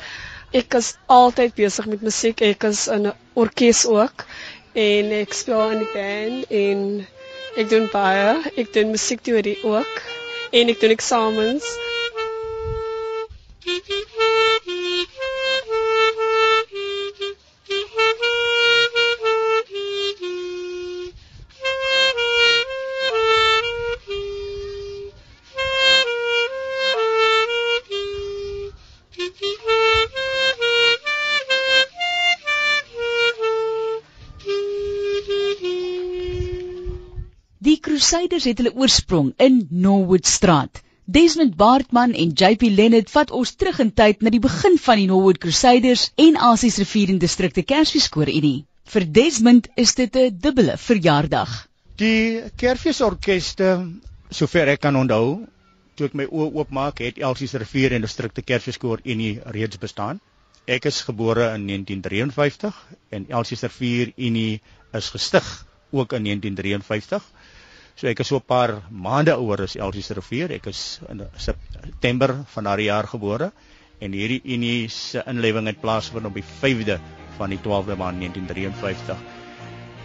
Ek 0.51 0.75
is 0.75 0.91
altyd 1.07 1.55
besig 1.55 1.87
met 1.93 2.03
musiek. 2.03 2.43
Ek 2.43 2.67
is 2.73 2.89
in 2.91 3.07
'n 3.13 3.15
orkes 3.39 3.87
ook 3.87 4.27
en 4.75 5.15
ek 5.23 5.39
speel 5.45 5.79
in 5.79 5.87
die 5.87 5.93
band 5.95 6.51
en 6.51 6.85
ek 7.63 7.71
doen 7.77 7.87
baie. 7.95 8.43
Ek 8.57 8.75
doen 8.75 8.91
musiekteorie 8.91 9.61
ook 9.63 10.03
en 10.51 10.75
ek 10.75 10.81
doen 10.83 10.99
eksamens. 10.99 11.71
Crusaders 38.15 38.45
het 38.47 38.61
hulle 38.61 38.71
oorsprong 38.79 39.33
in 39.43 39.55
Norwood 39.85 40.29
Straat. 40.31 40.79
Desmond 41.05 41.57
Baartman 41.59 42.13
en 42.15 42.31
JP 42.31 42.69
Leonard 42.71 43.09
vat 43.11 43.33
ons 43.35 43.53
terug 43.59 43.81
in 43.83 43.91
tyd 43.91 44.21
na 44.23 44.31
die 44.31 44.41
begin 44.45 44.77
van 44.85 45.01
die 45.01 45.09
Norwood 45.11 45.41
Crusaders 45.43 46.05
en 46.25 46.39
Asies 46.49 46.79
Rivier 46.79 47.11
en 47.11 47.19
Distrikte 47.19 47.65
Kersfeeskoor 47.67 48.31
Unie. 48.31 48.61
Vir 48.87 49.09
Desmond 49.17 49.67
is 49.75 49.97
dit 49.99 50.15
'n 50.15 50.39
dubbele 50.47 50.77
verjaardag. 50.79 51.57
Die 51.99 52.47
Kersfeesorkeste, 52.63 53.73
sover 54.31 54.71
ek 54.77 54.81
kan 54.87 54.97
onthou, 54.97 55.49
toe 55.97 56.07
ek 56.07 56.15
my 56.15 56.31
oë 56.31 56.55
oopmaak, 56.55 57.03
het 57.03 57.19
Elsies 57.19 57.59
Rivier 57.59 57.99
en 57.99 58.07
Distrikte 58.07 58.43
Kersfeeskoor 58.43 59.03
Unie 59.03 59.41
reeds 59.45 59.79
bestaan. 59.79 60.21
Ek 60.67 60.87
is 60.87 61.03
gebore 61.03 61.51
in 61.57 61.67
1953 61.67 62.79
en 63.11 63.27
Elsies 63.29 63.67
Rivier 63.67 64.13
Unie 64.17 64.61
is 64.93 65.11
gestig 65.11 65.67
ook 65.91 66.13
in 66.13 66.23
1953. 66.23 67.23
So 67.95 68.09
ek 68.11 68.21
is 68.21 68.27
so 68.27 68.37
'n 68.37 68.43
paar 68.43 68.83
maande 68.91 69.33
ouer 69.39 69.63
as 69.63 69.77
Elsies 69.77 70.11
Rivier. 70.11 70.51
Ek 70.51 70.67
is 70.67 71.01
in 71.09 71.23
September 71.39 72.45
van 72.55 72.65
daardie 72.65 72.91
jaar 72.91 73.07
gebore 73.07 73.53
en 74.01 74.13
hierdie 74.13 74.41
Unie 74.45 74.89
se 74.89 75.23
inlewing 75.31 75.67
het 75.71 75.81
plaasgevind 75.81 76.27
op 76.27 76.35
die 76.35 76.43
5de 76.43 76.99
van 77.37 77.51
die 77.51 77.59
12de 77.59 77.97
maand 77.97 78.19
1953. 78.19 79.17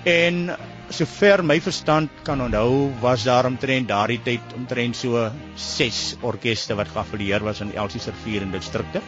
En 0.05 0.55
sover 0.89 1.43
my 1.43 1.59
verstand 1.59 2.09
kan 2.23 2.41
onthou, 2.41 2.93
was 3.01 3.23
daar 3.23 3.45
omtrent 3.45 3.87
daardie 3.87 4.19
tyd 4.23 4.53
omtrent 4.55 4.95
so 4.95 5.31
6 5.55 6.17
orkeste 6.21 6.75
wat 6.75 6.87
geaffilieer 6.93 7.43
was 7.43 7.61
in 7.61 7.73
Elsies 7.73 8.05
Rivier 8.05 8.45
en 8.45 8.51
distrikte. 8.51 9.01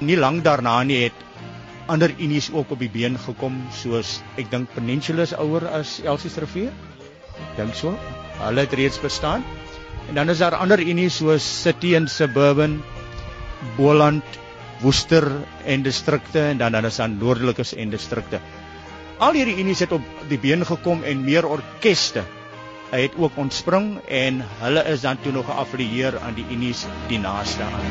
Nie 0.00 0.16
lank 0.16 0.44
daarna 0.44 0.82
nie 0.82 1.02
het 1.04 1.20
ander 1.86 2.14
unies 2.18 2.48
ook 2.52 2.70
op 2.70 2.78
die 2.78 2.90
been 2.90 3.18
gekom 3.18 3.60
soos 3.82 4.22
ek 4.40 4.50
dink 4.50 4.72
Peninsula 4.74 5.22
is 5.28 5.36
ouer 5.36 5.68
as 5.68 6.00
Elsies 6.00 6.40
Rivier. 6.40 6.72
Dink 7.56 7.74
so. 7.74 7.94
Hulle 8.40 8.64
het 8.66 8.72
reeds 8.72 9.00
bestaan. 9.00 9.44
En 10.08 10.14
dan 10.14 10.30
is 10.30 10.38
daar 10.42 10.54
ander 10.58 10.80
unies 10.80 11.16
soos 11.16 11.44
City 11.62 11.96
and 11.96 12.10
Suburban, 12.10 12.82
Boland, 13.76 14.24
Woester 14.82 15.28
en 15.64 15.82
distrikte 15.82 16.40
en 16.40 16.58
dan 16.58 16.72
dan 16.72 16.84
is 16.84 16.96
daar 16.96 17.10
noordelikes 17.10 17.74
en 17.74 17.90
distrikte. 17.90 18.40
Al 19.22 19.38
hierdie 19.38 19.60
unies 19.62 19.78
het 19.84 19.92
op 19.92 20.02
die 20.28 20.38
been 20.38 20.66
gekom 20.66 21.04
en 21.06 21.24
meer 21.24 21.46
orkeste 21.46 22.24
het 22.92 23.14
ook 23.16 23.36
ontspring 23.40 24.00
en 24.08 24.42
hulle 24.60 24.82
is 24.90 25.00
dan 25.00 25.20
toe 25.22 25.32
nog 25.32 25.46
geaffilieer 25.46 26.18
aan 26.20 26.34
die 26.34 26.44
unies 26.50 26.84
die 27.08 27.18
naaste 27.18 27.62
aan. 27.62 27.86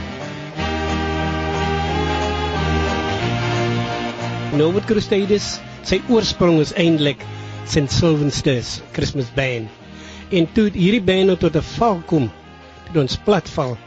Norwood 4.59 4.85
Crusaders, 4.85 5.59
sy 5.87 6.01
oorsprong 6.11 6.59
is 6.59 6.75
eintlik 6.75 7.23
St 7.65 7.91
Sylvester's 7.91 8.81
Christmas 8.91 9.29
Band. 9.35 9.69
En 10.31 10.47
toe 10.53 10.69
hierdie 10.71 11.03
band 11.03 11.27
nou 11.27 11.37
tot 11.37 11.55
'n 11.55 11.61
val 11.77 12.01
kom, 12.05 12.29
toe 12.91 13.01
ons 13.01 13.17
platval, 13.25 13.77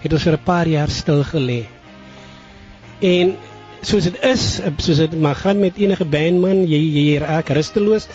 het 0.00 0.12
ons 0.12 0.22
vir 0.22 0.32
'n 0.32 0.44
paar 0.44 0.68
jaar 0.68 0.88
stil 0.88 1.22
gelê. 1.24 1.66
En 3.00 3.36
soos 3.82 4.04
dit 4.04 4.16
is, 4.24 4.60
soos 4.78 4.96
dit 4.96 5.20
maar 5.20 5.34
gaan 5.34 5.60
met 5.60 5.76
enige 5.76 6.04
band 6.04 6.40
man, 6.40 6.66
jy 6.66 6.80
jy 6.80 7.18
raak 7.18 7.48
rusteloos, 7.48 8.08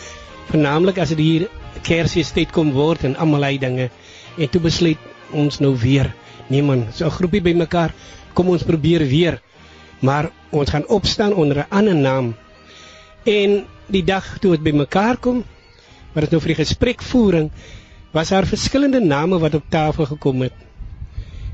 veralnik 0.50 0.98
as 0.98 1.10
dit 1.10 1.20
hier 1.20 1.48
Kersfeestyd 1.82 2.52
kom 2.52 2.72
word 2.72 3.04
en 3.04 3.16
almal 3.16 3.44
hy 3.44 3.58
dinge. 3.58 3.90
En 4.38 4.50
toe 4.50 4.62
besluit 4.62 4.98
ons 5.32 5.60
nou 5.60 5.76
weer, 5.78 6.14
nee 6.50 6.62
man, 6.62 6.88
so 6.92 7.06
'n 7.06 7.12
groepie 7.12 7.42
bymekaar, 7.42 7.94
kom 8.34 8.50
ons 8.50 8.64
probeer 8.64 9.08
weer. 9.08 9.42
Maar 10.02 10.32
ons 10.52 10.70
gaan 10.70 10.88
opstaan 10.88 11.34
onder 11.34 11.58
'n 11.58 11.70
ander 11.70 11.96
naam. 11.96 12.36
En 13.24 13.66
die 13.92 14.06
dag 14.08 14.38
toe 14.40 14.56
dit 14.56 14.64
bymekaar 14.72 15.20
kom, 15.22 15.44
wat 16.14 16.26
dit 16.26 16.34
nou 16.34 16.42
vir 16.44 16.54
die 16.54 16.62
gesprekvoering, 16.64 17.52
was 18.16 18.32
daar 18.34 18.48
verskillende 18.48 19.00
name 19.04 19.40
wat 19.40 19.56
op 19.56 19.70
tafel 19.72 20.10
gekom 20.10 20.44
het 20.48 20.68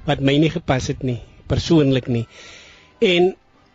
wat 0.08 0.22
my 0.24 0.38
nie 0.39 0.50
gepas 0.50 0.88
het 0.88 1.01
nie, 1.03 1.20
persoonlik 1.51 2.06
nie. 2.08 2.24
En 3.03 3.34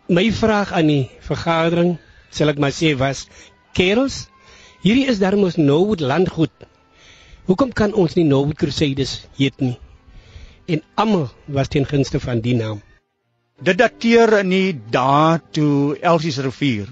my 0.09 0.23
vraag 0.33 0.71
aan 0.73 0.89
die 0.89 1.03
vergadering, 1.21 1.97
sal 2.33 2.49
ek 2.49 2.57
maar 2.57 2.73
sê 2.73 2.95
was: 2.97 3.27
"Kerels, 3.77 4.27
hierdie 4.81 5.05
is 5.13 5.21
darm 5.21 5.45
ons 5.45 5.59
Norwood 5.61 6.01
landgoed. 6.01 6.65
Hoekom 7.45 7.69
kan 7.69 7.93
ons 7.93 8.15
nie 8.17 8.25
Norwood 8.25 8.57
Crusaders 8.57 9.27
heet 9.37 9.61
nie?" 9.61 9.77
En 10.65 10.81
almal 10.95 11.29
was 11.45 11.69
teen 11.69 11.85
gunste 11.85 12.19
van 12.19 12.41
die 12.41 12.55
naam. 12.57 12.81
Dit 13.61 13.77
dateer 13.77 14.39
in 14.39 14.49
die 14.49 14.73
dae 14.89 15.39
toe 15.51 15.97
Elsies 16.01 16.41
rivier 16.41 16.89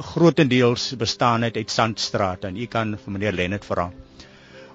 grootendeels 0.00 0.94
bestaan 0.96 1.44
uit 1.44 1.70
sandstrate 1.70 2.48
en 2.48 2.56
u 2.56 2.66
kan 2.66 2.96
vir 2.96 3.12
meneer 3.12 3.36
Lennet 3.36 3.64
vra. 3.64 3.90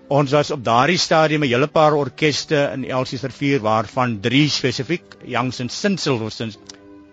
Ons 0.07 0.31
was 0.31 0.51
op 0.53 0.63
daardie 0.63 0.99
stadium 1.01 1.43
'n 1.43 1.49
hele 1.49 1.67
paar 1.67 1.93
orkeste 1.93 2.69
in 2.73 2.85
Elsies 2.85 3.23
rivier 3.23 3.59
waarvan 3.59 4.19
3 4.21 4.49
spesifiek, 4.49 5.17
Youngs 5.25 5.59
and 5.59 5.71
Sinsilversons, 5.71 6.57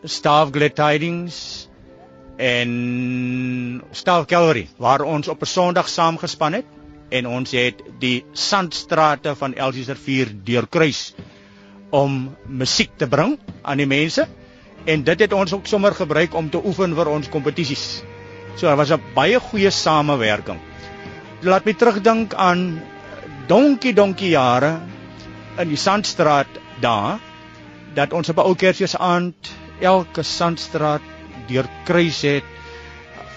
Staff 0.04 0.50
Glad 0.52 0.74
Tidings 0.74 1.68
en 2.36 3.82
Staff 3.92 4.26
Cavalry 4.26 4.68
waar 4.76 5.00
ons 5.00 5.28
op 5.28 5.42
'n 5.42 5.46
Sondag 5.46 5.88
saamgespan 5.88 6.52
het 6.52 6.66
en 7.10 7.26
ons 7.26 7.50
het 7.50 7.82
die 7.98 8.24
sandstrate 8.32 9.34
van 9.36 9.54
Elsies 9.54 9.88
rivier 9.88 10.32
deurkruis 10.44 11.14
om 11.90 12.36
musiek 12.46 12.90
te 12.96 13.06
bring 13.06 13.38
aan 13.62 13.76
die 13.76 13.86
mense 13.86 14.28
en 14.84 15.04
dit 15.04 15.20
het 15.20 15.32
ons 15.32 15.52
ook 15.52 15.66
sommer 15.66 15.94
gebruik 15.94 16.34
om 16.34 16.50
te 16.50 16.60
oefen 16.64 16.94
vir 16.94 17.08
ons 17.08 17.28
kompetisies. 17.28 18.02
So 18.56 18.66
daar 18.66 18.76
was 18.76 18.90
'n 18.90 19.02
baie 19.14 19.40
goeie 19.40 19.70
samewerking. 19.70 20.60
Laat 21.42 21.64
my 21.64 21.72
terugdink 21.72 22.34
aan 22.34 22.82
donkie 23.46 23.94
donkie 23.94 24.30
jare 24.30 24.80
in 25.58 25.68
die 25.68 25.76
Sandstraat 25.76 26.46
daar 26.80 27.18
dat 27.94 28.12
ons 28.12 28.28
op 28.28 28.36
'n 28.36 28.46
ou 28.46 28.54
Kersfeesaand 28.54 29.50
elke 29.80 30.22
Sandstraat 30.22 31.02
deurkruis 31.46 32.22
het 32.22 32.44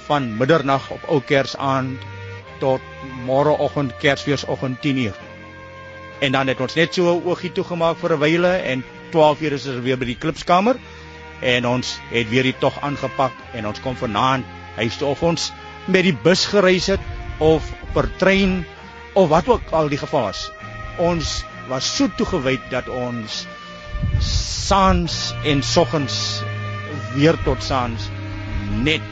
van 0.07 0.37
middernag 0.37 0.91
op 0.91 1.03
ou 1.07 1.21
Kersaand 1.21 1.97
tot 2.59 2.81
môreoggend 3.25 3.97
Kersfeesoggend 3.97 4.77
10uur. 4.85 5.15
En 6.19 6.31
dan 6.31 6.47
het 6.47 6.61
ons 6.61 6.75
net 6.75 6.93
so 6.93 7.21
oogie 7.25 7.51
toegemaak 7.51 7.97
vir 7.97 8.13
'n 8.13 8.19
wyle 8.19 8.55
en 8.55 8.83
12uur 9.11 9.51
is 9.51 9.67
ons 9.67 9.83
weer 9.83 9.97
by 9.97 10.05
die 10.05 10.17
klipskamer 10.17 10.75
en 11.41 11.67
ons 11.67 11.95
het 12.11 12.29
weer 12.29 12.47
die 12.47 12.57
tog 12.59 12.77
aangepak 12.81 13.33
en 13.53 13.67
ons 13.67 13.81
kom 13.83 13.97
vanaand 13.99 14.45
huis 14.75 14.97
toe 14.99 15.09
of 15.11 15.23
ons 15.23 15.51
met 15.91 16.03
die 16.07 16.15
bus 16.25 16.45
gereis 16.51 16.87
het 16.91 17.01
of 17.43 17.67
per 17.93 18.09
trein 18.19 18.63
of 19.15 19.29
wat 19.31 19.47
ook 19.47 19.71
al 19.71 19.89
die 19.89 19.99
geval 19.99 20.29
was. 20.29 20.49
Ons 20.97 21.43
was 21.69 21.87
so 21.97 22.07
toegewyd 22.17 22.61
dat 22.71 22.87
ons 22.91 23.45
saans 24.19 25.33
en 25.45 25.63
soggens 25.63 26.41
weer 27.15 27.37
tot 27.43 27.63
saans 27.63 28.09
net 28.83 29.03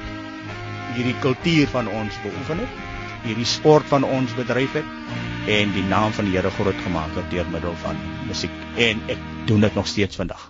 hierdie 0.93 1.17
kultuur 1.23 1.67
van 1.71 1.87
ons 1.87 2.19
beoefen 2.25 2.61
het, 2.63 2.81
hierdie 3.23 3.47
sport 3.47 3.87
van 3.89 4.03
ons 4.05 4.35
bedryf 4.37 4.75
het 4.77 5.49
en 5.49 5.73
die 5.75 5.85
naam 5.89 6.13
van 6.15 6.29
die 6.29 6.37
Here 6.37 6.51
groot 6.59 6.79
gemaak 6.85 7.15
het 7.17 7.31
deur 7.31 7.49
middel 7.51 7.75
van 7.83 7.99
musiek 8.27 8.53
en 8.77 9.03
ek 9.11 9.27
doen 9.49 9.67
dit 9.67 9.75
nog 9.75 9.87
steeds 9.87 10.19
vandag. 10.19 10.49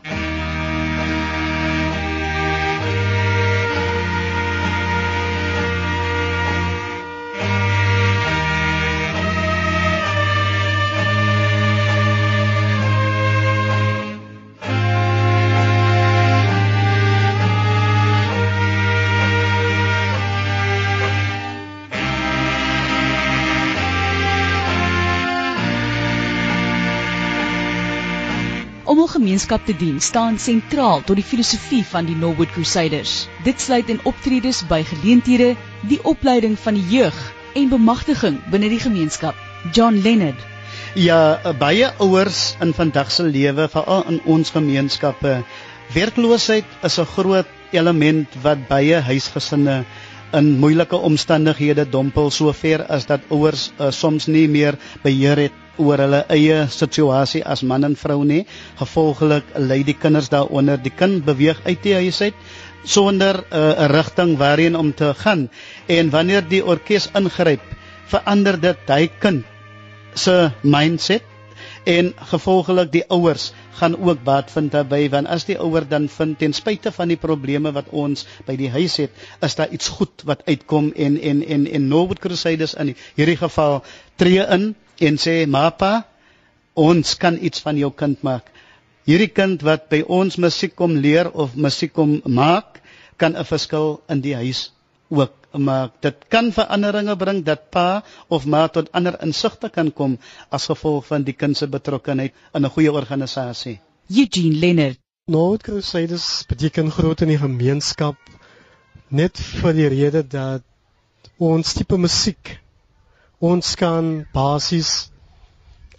Gemeenskap 29.33 29.63
te 29.65 29.73
dien 29.73 29.95
staan 29.97 30.35
sentraal 30.37 30.99
tot 31.07 31.17
die 31.17 31.25
filosofie 31.25 31.81
van 31.89 32.05
die 32.05 32.13
Norwood 32.13 32.51
Crusaders. 32.53 33.27
Dit 33.41 33.57
sluit 33.57 33.87
in 33.89 33.97
optredes 34.05 34.59
by 34.69 34.83
geleenthede, 34.85 35.55
die 35.89 35.97
opleiding 36.05 36.53
van 36.61 36.77
die 36.77 36.85
jeug 36.85 37.17
en 37.57 37.71
bemagtiging 37.71 38.37
binne 38.53 38.69
die 38.69 38.81
gemeenskap. 38.83 39.33
John 39.73 39.97
Leonard 40.05 40.37
Ja, 40.93 41.39
baie 41.57 41.89
ouers 41.97 42.53
in 42.61 42.75
vandag 42.77 43.09
se 43.09 43.25
lewe, 43.25 43.65
veral 43.73 44.05
in 44.11 44.21
ons 44.29 44.53
gemeenskappe, 44.53 45.39
werkloosheid 45.97 46.69
is 46.83 46.99
'n 46.99 47.09
groot 47.15 47.49
element 47.71 48.37
wat 48.43 48.67
baie 48.69 49.01
huisgesinne 49.01 49.83
in 50.33 50.59
moeilike 50.59 50.95
omstandighede 51.09 51.89
dompel 51.89 52.29
sover 52.29 52.85
as 52.85 53.09
dat 53.09 53.25
ouers 53.29 53.71
uh, 53.79 53.89
soms 53.89 54.27
nie 54.27 54.47
meer 54.47 54.77
beheer 55.01 55.37
het 55.37 55.62
oor 55.77 55.97
hulle 55.97 56.23
eie 56.29 56.67
situasie 56.69 57.43
as 57.45 57.63
man 57.63 57.83
en 57.83 57.95
vrou 57.95 58.23
nie. 58.23 58.43
Gevolglik 58.79 59.55
lei 59.57 59.83
die 59.83 59.97
kinders 59.97 60.29
daaronder. 60.29 60.77
Die 60.77 60.93
kind 60.93 61.25
beweeg 61.25 61.61
uit 61.65 61.81
die 61.83 61.95
huis 61.95 62.21
uit 62.21 62.35
sonder 62.83 63.39
uh, 63.39 63.57
'n 63.57 63.83
uh, 63.83 63.89
rigting 63.95 64.37
waarheen 64.37 64.75
om 64.75 64.93
te 64.93 65.13
gaan. 65.13 65.49
En 65.87 66.09
wanneer 66.09 66.43
die 66.47 66.65
orkes 66.65 67.09
ingryp, 67.15 67.63
verander 68.11 68.59
dit 68.59 68.77
hy 68.87 69.07
kind 69.19 69.45
se 70.13 70.51
mindset 70.61 71.23
en 71.89 72.13
gevolglik 72.31 72.91
die 72.91 73.03
ouers 73.11 73.51
gaan 73.79 73.95
ook 73.97 74.23
baat 74.23 74.51
vind 74.51 74.71
daarbey 74.71 75.09
want 75.11 75.27
as 75.27 75.45
die 75.49 75.57
ouer 75.59 75.87
dan 75.89 76.07
vind 76.09 76.37
ten 76.39 76.53
spyte 76.53 76.91
van 76.91 77.11
die 77.11 77.19
probleme 77.19 77.73
wat 77.75 77.89
ons 77.91 78.25
by 78.47 78.55
die 78.59 78.69
huis 78.71 78.99
het 79.01 79.11
is 79.47 79.57
daar 79.59 79.73
iets 79.75 79.89
goed 79.97 80.23
wat 80.29 80.45
uitkom 80.47 80.91
en 80.95 81.19
en 81.19 81.43
en 81.43 81.67
en 81.67 81.87
Norwood 81.87 82.19
Crusaders 82.19 82.75
in 82.79 82.95
hierdie 83.15 83.39
geval 83.41 83.81
tree 84.15 84.45
in 84.55 84.73
en 85.07 85.17
sê 85.25 85.35
mapa 85.45 85.93
ons 86.73 87.15
kan 87.21 87.37
iets 87.41 87.61
van 87.65 87.77
jou 87.77 87.91
kind 88.03 88.23
maak 88.23 88.49
hierdie 89.09 89.31
kind 89.39 89.63
wat 89.67 89.89
by 89.91 90.01
ons 90.19 90.39
musiek 90.39 90.75
kom 90.75 90.95
leer 91.05 91.31
of 91.33 91.55
musiek 91.55 91.93
kom 91.93 92.21
maak 92.25 92.81
kan 93.17 93.35
'n 93.35 93.45
verskil 93.45 94.01
in 94.09 94.21
die 94.21 94.35
huis 94.35 94.71
ook 95.09 95.43
maar 95.53 95.91
dit 96.01 96.15
kan 96.27 96.51
veranderinge 96.51 97.15
bring 97.15 97.43
dat 97.45 97.69
pa 97.69 98.03
of 98.27 98.45
ma 98.45 98.67
tot 98.67 98.91
ander 98.91 99.17
insigte 99.21 99.69
kan 99.69 99.91
kom 99.91 100.17
as 100.49 100.65
gevolg 100.65 101.05
van 101.05 101.23
die 101.23 101.33
kind 101.33 101.57
se 101.57 101.67
betrokkeheid 101.67 102.33
in 102.53 102.65
'n 102.65 102.69
goeie 102.69 102.91
organisasie. 102.91 103.79
Eugene 104.09 104.55
Leonard. 104.55 104.97
Norwood 105.27 105.63
Crusaders 105.63 106.45
beteken 106.47 106.91
groot 106.91 107.21
in 107.21 107.27
die 107.27 107.37
gemeenskap 107.37 108.15
net 109.09 109.37
vir 109.37 109.73
die 109.73 109.87
rede 109.87 110.27
dat 110.27 110.63
ons 111.37 111.73
tipe 111.73 111.97
musiek 111.97 112.62
ons 113.43 113.75
kan 113.75 114.11
basies 114.31 114.91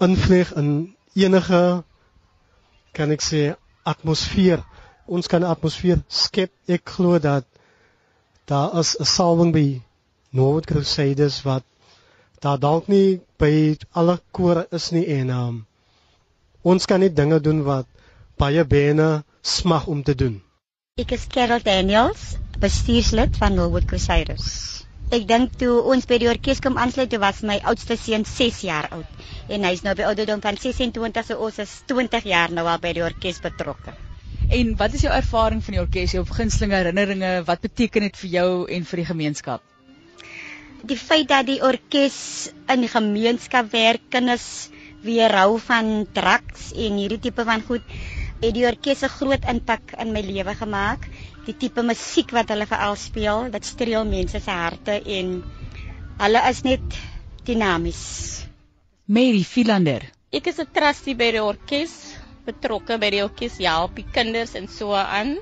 invlieg 0.01 0.53
in 0.57 0.71
enige 1.13 1.65
kan 2.97 3.13
ek 3.13 3.25
sê 3.25 3.43
atmosfeer. 3.85 4.63
Ons 5.07 5.29
kan 5.29 5.43
'n 5.43 5.51
atmosfeer 5.53 6.01
skep. 6.09 6.51
Ek 6.67 6.89
glo 6.97 7.19
dat 7.19 7.45
daar 8.49 8.79
is 8.81 8.97
'n 9.01 9.05
salwing 9.05 9.53
by 9.53 9.83
Norwood 10.33 10.67
Crusaders 10.67 11.43
wat 11.43 11.65
daar 12.41 12.59
dalk 12.59 12.89
nie 12.89 13.21
by 13.39 13.77
alle 13.93 14.19
kore 14.31 14.67
is 14.71 14.91
nie 14.91 15.07
en 15.07 15.31
um, 15.31 15.67
ons 16.63 16.87
kan 16.87 17.01
nie 17.01 17.13
dinge 17.13 17.41
doen 17.41 17.63
wat 17.63 17.87
baie 18.39 18.65
bene 18.65 19.25
smag 19.43 19.87
om 19.87 20.03
te 20.03 20.15
doen. 20.15 20.43
Ek 20.97 21.13
is 21.13 21.27
Carol 21.27 21.63
Daniels, 21.63 22.37
bestuurslid 22.59 23.37
van 23.37 23.55
Norwood 23.55 23.85
Crusaders. 23.85 24.84
Ek 25.13 25.27
dink 25.29 25.59
toe 25.61 25.83
ons 25.93 26.07
by 26.09 26.17
die 26.19 26.29
orkes 26.31 26.63
kom 26.65 26.79
aansluit, 26.81 27.11
toe 27.13 27.21
was 27.21 27.43
my 27.43 27.59
oudste 27.69 27.97
seun 28.01 28.25
6 28.25 28.63
jaar 28.65 28.89
oud 28.97 29.53
en 29.53 29.67
hy's 29.69 29.83
nou 29.85 29.93
by 29.99 30.07
ouderdom 30.09 30.41
van 30.41 30.57
26, 30.57 31.27
so 31.29 31.37
ons 31.45 31.59
is 31.61 31.75
20 31.91 32.25
jaar 32.25 32.55
nou 32.55 32.65
al 32.65 32.81
by 32.81 32.95
die 32.97 33.05
orkes 33.05 33.43
betrokke. 33.45 33.93
En 34.49 34.73
wat 34.81 34.97
is 34.97 35.05
jou 35.05 35.13
ervaring 35.13 35.61
van 35.65 35.77
die 35.77 35.81
orkes? 35.83 36.15
Jou 36.17 36.25
gunsteling 36.29 36.73
herinneringe, 36.73 37.43
wat 37.49 37.61
beteken 37.65 38.09
dit 38.09 38.17
vir 38.23 38.31
jou 38.39 38.49
en 38.77 38.89
vir 38.89 39.03
die 39.03 39.07
gemeenskap? 39.11 39.63
Die 40.85 40.99
feit 41.01 41.29
dat 41.29 41.47
die 41.49 41.61
orkes 41.65 42.17
in 42.73 42.85
die 42.85 42.93
gemeenskap 42.93 43.71
werk, 43.73 44.05
kinders 44.13 44.69
weer 45.05 45.33
hou 45.37 45.59
van 45.61 46.07
draks 46.17 46.73
en 46.73 47.01
hierdie 47.01 47.21
tipe 47.29 47.45
van 47.45 47.65
goed, 47.65 47.85
het 48.41 48.53
die 48.57 48.67
orkes 48.69 49.05
'n 49.05 49.13
groot 49.17 49.45
impak 49.49 49.97
in 50.01 50.13
my 50.13 50.21
lewe 50.21 50.55
gemaak. 50.55 51.09
Die 51.45 51.57
tipe 51.61 51.83
musiek 51.85 52.31
wat 52.33 52.49
hulle 52.55 52.67
veral 52.67 52.97
speel, 52.97 53.51
dit 53.53 53.65
streel 53.69 54.07
mense 54.09 54.41
se 54.41 54.51
harte 54.51 54.97
en 55.19 55.35
hulle 56.23 56.43
is 56.51 56.63
net 56.65 56.99
dinamies. 57.45 58.03
Mary 59.07 59.43
Philander. 59.45 60.07
Ek 60.33 60.47
is 60.49 60.59
'n 60.59 60.71
trustee 60.73 61.15
by 61.15 61.31
die 61.37 61.43
orkes 61.43 62.15
betrokke 62.45 62.99
by 63.01 63.11
die 63.13 63.23
hokkies 63.23 63.59
help 63.65 63.97
die 63.97 64.07
kinders 64.15 64.55
en 64.59 64.69
so 64.69 64.95
aan. 64.97 65.37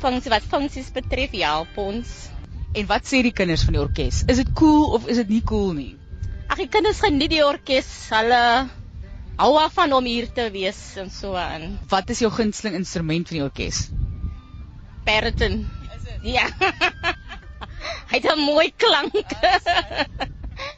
Funksie 0.00 0.32
wat 0.32 0.44
funksies 0.48 0.90
betref 0.92 1.32
help 1.36 1.76
ons. 1.80 2.28
En 2.72 2.86
wat 2.88 3.08
sê 3.08 3.22
die 3.26 3.34
kinders 3.36 3.64
van 3.66 3.76
die 3.76 3.82
orkes? 3.82 4.22
Is 4.28 4.40
dit 4.40 4.52
cool 4.56 4.92
of 4.96 5.08
is 5.08 5.20
dit 5.20 5.32
nie 5.36 5.42
cool 5.44 5.72
nie? 5.76 5.94
Ag 6.48 6.60
die 6.62 6.68
kinders 6.68 7.02
geniet 7.04 7.32
die 7.34 7.44
orkes. 7.44 7.88
Hulle 8.12 8.42
hou 9.40 9.52
af 9.58 9.76
om 9.80 10.04
hier 10.04 10.28
te 10.32 10.50
wees 10.52 10.80
en 11.00 11.10
so 11.10 11.34
aan. 11.34 11.78
Wat 11.88 12.10
is 12.10 12.20
jou 12.20 12.30
gunsteling 12.30 12.76
instrument 12.76 13.28
van 13.28 13.38
die 13.38 13.44
orkes? 13.44 13.88
Bariton. 15.04 15.68
Is 15.96 16.02
dit? 16.04 16.32
Ja. 16.34 16.46
Hy 18.10 18.18
het 18.18 18.26
'n 18.32 18.40
mooi 18.42 18.72
klank. 18.76 19.14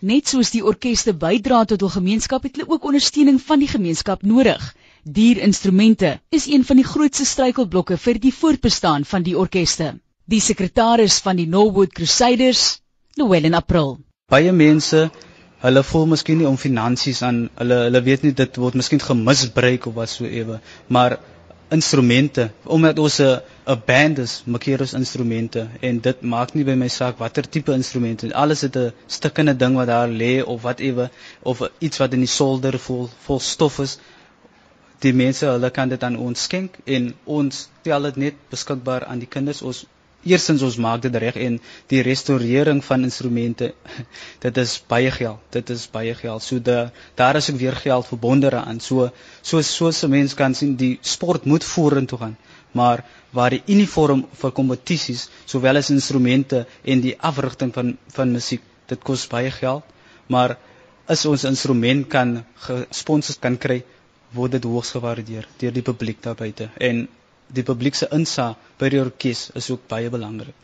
Net 0.01 0.29
soos 0.29 0.51
die 0.51 0.65
orkeste 0.65 1.15
bydra 1.15 1.65
tot 1.65 1.81
hul 1.81 1.91
gemeenskap, 1.97 2.43
het 2.43 2.57
hulle 2.57 2.71
ook 2.71 2.85
ondersteuning 2.91 3.41
van 3.43 3.59
die 3.59 3.69
gemeenskap 3.69 4.23
nodig. 4.23 4.75
Dierinstrumente 5.03 6.21
is 6.29 6.47
een 6.47 6.65
van 6.65 6.77
die 6.77 6.87
grootste 6.87 7.25
struikelblokke 7.25 7.99
vir 7.99 8.21
die 8.23 8.35
voortbestaan 8.35 9.05
van 9.05 9.23
die 9.23 9.39
orkeste. 9.39 9.99
Die 10.25 10.41
sekretaris 10.41 11.19
van 11.19 11.37
die 11.37 11.49
Norwood 11.49 11.93
Crusaders, 11.93 12.81
Noel 13.17 13.49
in 13.51 13.55
April. 13.55 13.99
Baie 14.31 14.53
mense, 14.53 15.11
hulle 15.63 15.83
voel 15.83 16.07
miskien 16.15 16.39
nie 16.39 16.47
om 16.49 16.57
finansies 16.59 17.23
aan 17.27 17.49
hulle 17.59 17.79
hulle 17.87 18.03
weet 18.07 18.23
nie 18.27 18.33
dit 18.39 18.57
word 18.63 18.79
miskien 18.79 19.03
gemisbruik 19.03 19.87
of 19.91 19.95
wat 19.99 20.11
so 20.11 20.27
ewe, 20.27 20.61
maar 20.89 21.19
instrumente 21.77 22.51
omdat 22.65 22.99
ons 22.99 23.19
'n 23.21 23.41
'n 23.67 23.83
band 23.87 24.19
is, 24.19 24.43
maak 24.47 24.65
hier 24.69 24.81
ons 24.81 24.93
instrumente 25.01 25.69
en 25.81 26.01
dit 26.01 26.23
maak 26.23 26.55
nie 26.55 26.65
by 26.65 26.75
my 26.75 26.89
saak 26.89 27.19
watter 27.19 27.49
tipe 27.49 27.73
instrumente. 27.73 28.33
Alles 28.35 28.61
het 28.61 28.77
'n 28.77 28.93
stukkende 29.07 29.57
ding 29.57 29.75
wat 29.77 29.87
daar 29.87 30.09
lê 30.09 30.43
of 30.45 30.63
wat 30.63 30.81
ewe 30.81 31.11
of 31.43 31.61
iets 31.79 31.99
wat 31.99 32.13
in 32.13 32.21
die 32.27 32.35
solder 32.41 32.79
vol 32.79 33.09
vol 33.27 33.41
stof 33.41 33.79
is 33.79 33.99
die 35.03 35.13
mense 35.19 35.47
hulle 35.47 35.71
kan 35.75 35.91
dit 35.91 36.05
aan 36.07 36.17
ons 36.17 36.45
skenk 36.49 36.79
en 36.97 37.09
ons 37.39 37.65
stel 37.81 38.09
dit 38.09 38.21
net 38.27 38.35
beskikbaar 38.53 39.07
aan 39.11 39.23
die 39.23 39.31
kinders 39.35 39.63
ons 39.71 39.85
eersins 40.25 40.63
ons 40.63 40.77
maak 40.77 41.03
dit 41.03 41.17
reg 41.25 41.37
en 41.37 41.59
die 41.91 42.03
restaurering 42.07 42.83
van 42.85 43.07
instrumente 43.09 43.73
dit 44.45 44.61
is 44.63 44.77
baie 44.89 45.11
geld 45.11 45.41
dit 45.57 45.71
is 45.71 45.87
baie 45.93 46.15
geld. 46.15 46.43
So 46.43 46.59
da, 46.59 46.91
daar 47.15 47.37
is 47.37 47.51
ook 47.51 47.59
weer 47.61 47.77
geld 47.77 48.07
verbonde 48.07 48.51
aan. 48.57 48.81
So 48.81 49.11
so 49.43 49.63
so 49.63 49.91
se 49.91 50.09
mense 50.09 50.37
kan 50.37 50.55
sien 50.55 50.77
die 50.77 50.99
sport 51.01 51.45
moet 51.45 51.65
vorentoe 51.65 52.19
gaan. 52.19 52.37
Maar 52.73 53.05
waar 53.31 53.51
die 53.51 53.63
uniform 53.67 54.27
vir 54.41 54.53
kompetisies 54.53 55.29
sowel 55.45 55.77
as 55.77 55.91
instrumente 55.91 56.67
en 56.85 57.01
die 57.01 57.17
afrigting 57.21 57.73
van 57.75 57.97
van 58.17 58.33
musiek 58.33 58.63
dit 58.87 59.03
kos 59.03 59.27
baie 59.27 59.51
geld. 59.51 59.85
Maar 60.27 60.57
as 61.07 61.25
ons 61.27 61.45
instrument 61.45 62.07
kan 62.09 62.45
gesponsors 62.67 63.39
kan 63.39 63.59
kry 63.59 63.83
word 64.33 64.57
dit 64.57 64.65
hoogs 64.65 64.95
gewaardeer 64.97 65.49
deur 65.61 65.73
die 65.73 65.85
publiek 65.85 66.23
daar 66.23 66.39
buite. 66.39 66.71
En 66.79 67.09
die 67.55 67.65
publiek 67.67 67.95
se 67.99 68.09
insa 68.17 68.53
by 68.81 68.89
die 68.93 69.01
orkes 69.01 69.51
is 69.59 69.71
ook 69.71 69.87
baie 69.89 70.11
belangrik. 70.11 70.57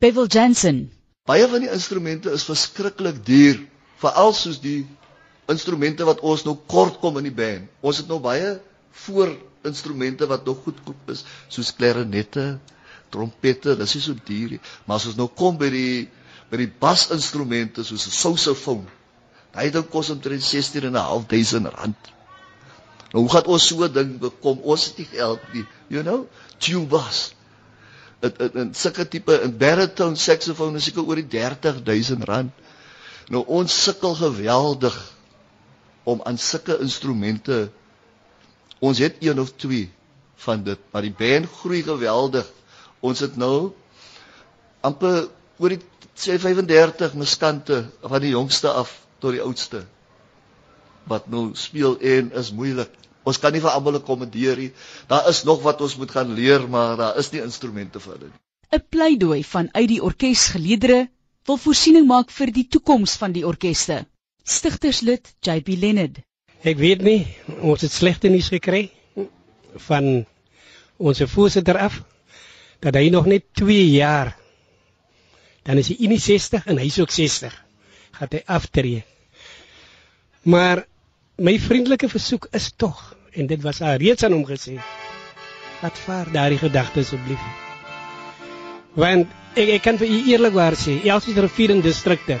Bevel 0.00 0.26
Jensen. 0.28 0.90
Baie 1.24 1.46
van 1.48 1.64
die 1.64 1.70
instrumente 1.72 2.32
is 2.36 2.44
verskriklik 2.44 3.22
duur, 3.24 3.62
veral 4.02 4.34
soos 4.36 4.58
die 4.60 4.82
instrumente 5.48 6.04
wat 6.08 6.20
ons 6.20 6.44
nou 6.44 6.56
kort 6.68 6.98
kom 7.00 7.16
in 7.20 7.28
die 7.30 7.36
band. 7.36 7.70
Ons 7.80 8.02
het 8.02 8.10
nou 8.10 8.18
baie 8.24 8.58
voor 9.06 9.32
instrumente 9.64 10.28
wat 10.28 10.44
nog 10.44 10.60
goedkoop 10.66 11.12
is, 11.14 11.24
soos 11.48 11.72
klarinette, 11.76 12.58
trompette, 13.14 13.76
dis 13.80 13.94
nie 13.96 14.02
so 14.04 14.16
duur 14.28 14.54
nie, 14.56 14.60
maar 14.84 15.00
as 15.00 15.08
ons 15.10 15.18
nou 15.18 15.30
kom 15.40 15.56
by 15.60 15.70
die 15.72 16.04
by 16.50 16.60
die 16.60 16.68
basinstrumente 16.80 17.82
soos 17.88 18.04
'n 18.06 18.14
sousaphone, 18.14 18.84
daai 19.54 19.70
ding 19.74 19.86
kos 19.90 20.10
omtrent 20.12 20.44
16 20.44 20.84
en 20.90 20.96
'n 20.96 21.06
half 21.08 21.24
duisend 21.26 21.66
rand. 21.72 22.13
Nou 23.14 23.22
hoe 23.22 23.30
gaan 23.30 23.46
ons 23.54 23.66
so 23.70 23.84
'n 23.86 23.92
ding 23.94 24.18
bekom? 24.18 24.58
Ons 24.66 24.84
het 24.84 24.96
nie 24.98 25.06
geld 25.06 25.42
nie. 25.52 25.64
You 25.86 26.02
know, 26.02 26.26
tubas. 26.58 27.34
Dit 28.20 28.40
in, 28.42 28.52
in 28.62 28.74
sulke 28.74 29.06
tipe 29.08 29.36
in 29.42 29.54
baritone 29.56 30.18
saxofoon 30.18 30.74
is 30.74 30.88
seker 30.88 31.06
oor 31.06 31.20
die 31.22 31.28
30000 31.30 32.24
rand. 32.24 32.50
Nou 33.30 33.44
ons 33.46 33.82
sukkel 33.82 34.18
geweldig 34.18 34.96
om 36.02 36.20
aan 36.26 36.38
sulke 36.38 36.80
instrumente 36.80 37.70
ons 38.80 38.98
het 38.98 39.22
een 39.22 39.40
of 39.40 39.54
twee 39.56 39.92
van 40.44 40.62
dit, 40.66 40.78
maar 40.90 41.06
die 41.06 41.14
band 41.14 41.46
groei 41.62 41.82
geweldig. 41.82 42.50
Ons 43.00 43.22
het 43.22 43.36
nou 43.36 43.72
amper 44.80 45.28
oor 45.62 45.68
die 45.70 45.80
35 46.14 47.14
muskante 47.14 47.84
van 48.02 48.20
die 48.20 48.34
jongste 48.34 48.74
af 48.74 48.98
tot 49.22 49.38
die 49.38 49.42
oudste 49.42 49.86
wat 51.10 51.26
nou 51.30 51.50
speel 51.54 51.98
en 52.00 52.30
is 52.32 52.52
moeilik 52.52 52.92
Ons 53.24 53.38
kan 53.40 53.54
nie 53.56 53.62
vir 53.64 53.72
almal 53.72 53.96
akkommodeer 53.96 54.58
nie. 54.60 54.70
Daar 55.08 55.28
is 55.30 55.44
nog 55.48 55.62
wat 55.64 55.80
ons 55.80 55.94
moet 55.96 56.10
gaan 56.12 56.34
leer, 56.36 56.66
maar 56.68 56.98
daar 57.00 57.16
is 57.16 57.30
nie 57.32 57.40
instrumente 57.40 58.00
vir 58.00 58.18
dit 58.18 58.28
nie. 58.28 58.40
'n 58.76 58.82
Pleidooi 58.90 59.44
vanuit 59.44 59.88
die 59.88 60.02
orkesgeleedere 60.02 61.08
wil 61.48 61.58
voorsiening 61.62 62.06
maak 62.06 62.30
vir 62.30 62.52
die 62.52 62.66
toekoms 62.68 63.16
van 63.16 63.32
die 63.32 63.46
orkeste. 63.46 64.04
Stigterslid 64.44 65.32
JP 65.40 65.76
Leonard. 65.80 66.20
Ek 66.64 66.76
weet 66.76 67.02
nie, 67.02 67.26
ons 67.60 67.80
het 67.80 67.92
slegte 67.92 68.28
nuus 68.28 68.48
gekry 68.52 68.90
van 69.88 70.26
ons 70.96 71.22
voorsitter 71.36 71.78
af 71.78 72.02
dat 72.80 72.94
hy 72.94 73.08
nog 73.08 73.26
net 73.26 73.44
2 73.56 73.88
jaar 73.96 74.34
dan 75.64 75.80
is 75.80 75.88
hy 75.88 75.96
61 76.04 76.66
en 76.68 76.78
hy's 76.78 76.98
ook 77.00 77.10
60. 77.10 77.54
Gaan 78.18 78.32
hy 78.36 78.42
aftree. 78.46 79.04
Maar 80.42 80.84
my 81.36 81.58
vriendelike 81.58 82.06
versoek 82.08 82.46
is 82.54 82.70
tog 82.76 83.14
en 83.34 83.48
dit 83.50 83.62
was 83.62 83.80
al 83.82 83.98
reeds 83.98 84.22
aan 84.22 84.36
hom 84.36 84.44
gesê. 84.46 84.76
Laat 85.82 85.98
vaar 85.98 86.30
daardie 86.32 86.58
gedagte 86.58 87.02
asseblief. 87.02 87.42
Want 88.94 89.26
ek 89.58 89.72
ek 89.78 89.82
kan 89.82 89.98
vir 89.98 90.06
u 90.06 90.18
eerlikwaar 90.30 90.76
sê, 90.78 91.00
Elsie 91.02 91.34
rivier 91.34 91.74
in 91.74 91.82
distrikte 91.82 92.38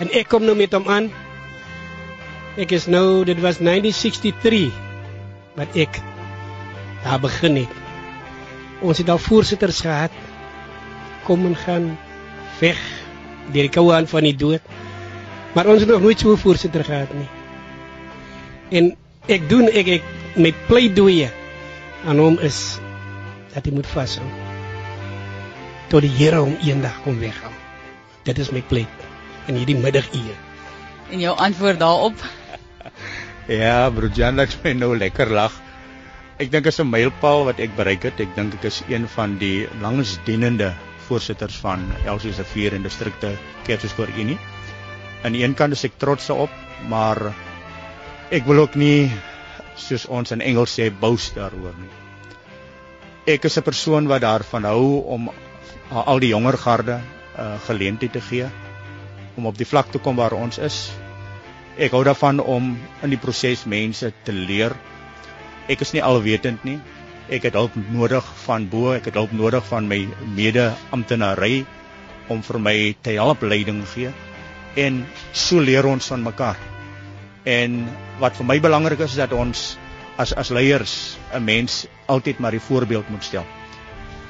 en 0.00 0.08
ek 0.16 0.30
kom 0.32 0.46
nou 0.48 0.56
met 0.56 0.72
hom 0.72 0.88
aan. 0.88 1.10
Ek 2.56 2.72
is 2.72 2.88
nou, 2.88 3.24
dit 3.28 3.36
was 3.40 3.60
1963 3.60 4.72
wat 5.56 5.76
ek 5.76 6.00
daar 7.04 7.20
begin 7.20 7.60
het. 7.60 7.76
Ons 8.80 8.98
het 9.04 9.12
al 9.12 9.20
voorsitters 9.20 9.84
gehad 9.84 10.16
kom 11.28 11.44
en 11.46 11.56
gaan 11.56 11.92
weg 12.60 12.80
deur 13.52 13.68
die 13.68 13.76
koue 13.76 13.92
aan 13.92 14.08
van 14.08 14.24
die 14.24 14.36
dood. 14.36 14.64
Maar 15.52 15.68
ons 15.68 15.84
het 15.84 15.92
nog 15.92 16.00
nooit 16.00 16.18
so 16.18 16.32
'n 16.32 16.40
voorsitter 16.40 16.84
gehad 16.84 17.12
nie. 17.12 17.41
En 18.72 18.94
ek 19.28 19.44
doen 19.50 19.68
ek 19.68 19.88
ek 19.98 20.06
my 20.40 20.52
pleidooi 20.68 21.28
aan 22.08 22.18
hom 22.18 22.38
is 22.40 22.80
dat 23.52 23.66
hy 23.68 23.74
moet 23.76 23.88
vashou 23.90 24.24
tot 25.92 26.00
die 26.06 26.12
Here 26.16 26.38
hom 26.40 26.54
eendag 26.64 26.94
kom 27.04 27.18
weghaal. 27.20 27.52
Dit 28.24 28.38
is 28.40 28.48
my 28.54 28.62
pleit 28.64 29.02
in 29.50 29.58
hierdie 29.60 29.76
middaguur. 29.76 30.38
En 31.12 31.20
jou 31.20 31.34
antwoord 31.36 31.82
daarop? 31.82 32.16
ja, 33.62 33.90
broer 33.92 34.14
Jan 34.16 34.40
laat 34.40 34.56
my 34.64 34.72
nou 34.78 34.94
lekker 34.96 35.28
lag. 35.36 35.52
Ek 36.40 36.48
dink 36.48 36.64
dit 36.64 36.72
is 36.72 36.80
'n 36.80 36.88
mylpaal 36.88 37.44
wat 37.50 37.60
ek 37.60 37.76
bereik 37.76 38.08
het. 38.08 38.24
Ek 38.24 38.32
dink 38.38 38.56
ek 38.56 38.64
is 38.72 38.80
een 38.88 39.04
van 39.04 39.36
die 39.36 39.68
langsdienende 39.84 40.72
voorsitters 41.10 41.60
van 41.60 41.84
Elsies 42.06 42.40
se 42.40 42.44
vier 42.54 42.72
en 42.72 42.88
distrikte 42.88 43.36
Kerkskoor 43.68 44.08
Unie. 44.16 44.38
Aan 45.24 45.36
die 45.36 45.44
een 45.44 45.54
kant 45.54 45.76
is 45.76 45.84
ek 45.84 46.00
trots 46.00 46.32
daarop, 46.32 46.50
maar 46.88 47.20
ek 48.32 48.46
wil 48.48 48.62
ook 48.62 48.78
nie 48.80 49.12
soos 49.76 50.06
ons 50.08 50.32
in 50.32 50.40
Engels 50.40 50.72
sê 50.78 50.86
boast 50.88 51.34
daaroor 51.36 51.74
nie. 51.76 51.90
Ek 53.28 53.44
is 53.44 53.58
'n 53.58 53.62
persoon 53.62 54.08
wat 54.08 54.22
daarvan 54.24 54.64
hou 54.64 55.04
om 55.04 55.28
al 55.90 56.18
die 56.18 56.32
jonger 56.32 56.56
garde 56.56 56.96
'n 56.96 57.04
uh, 57.38 57.58
geleentheid 57.66 58.12
te 58.12 58.20
gee 58.20 58.48
om 59.36 59.46
op 59.46 59.58
die 59.58 59.68
vlak 59.68 59.92
te 59.92 59.98
kom 59.98 60.16
waar 60.16 60.32
ons 60.32 60.58
is. 60.58 60.92
Ek 61.76 61.92
hou 61.92 62.04
daarvan 62.04 62.40
om 62.40 62.78
in 63.02 63.10
die 63.10 63.20
proses 63.20 63.66
mense 63.66 64.12
te 64.24 64.32
leer. 64.32 64.72
Ek 65.68 65.80
is 65.80 65.92
nie 65.92 66.02
alwetend 66.02 66.64
nie. 66.64 66.80
Ek 67.28 67.42
het 67.42 67.54
hulp 67.54 67.76
nodig 67.92 68.24
van 68.44 68.68
bo, 68.68 68.92
ek 68.92 69.04
het 69.04 69.14
hulp 69.14 69.32
nodig 69.32 69.64
van 69.64 69.88
my 69.88 70.08
mede-amptenary 70.36 71.64
om 72.28 72.42
vir 72.42 72.58
my 72.58 72.96
te 73.02 73.10
help 73.10 73.42
leiding 73.42 73.84
gee. 73.94 74.10
En 74.76 75.06
so 75.32 75.60
leer 75.60 75.86
ons 75.86 76.06
van 76.06 76.22
mekaar. 76.22 76.71
En 77.44 77.88
wat 78.22 78.36
vir 78.38 78.46
my 78.46 78.58
belangrik 78.62 79.00
is 79.02 79.16
is 79.16 79.22
dat 79.22 79.32
ons 79.32 79.76
as 80.16 80.34
as 80.36 80.50
leiers 80.50 81.16
'n 81.34 81.44
mens 81.44 81.86
altyd 82.06 82.38
maar 82.38 82.50
die 82.50 82.66
voorbeeld 82.68 83.08
moet 83.08 83.24
stel. 83.24 83.46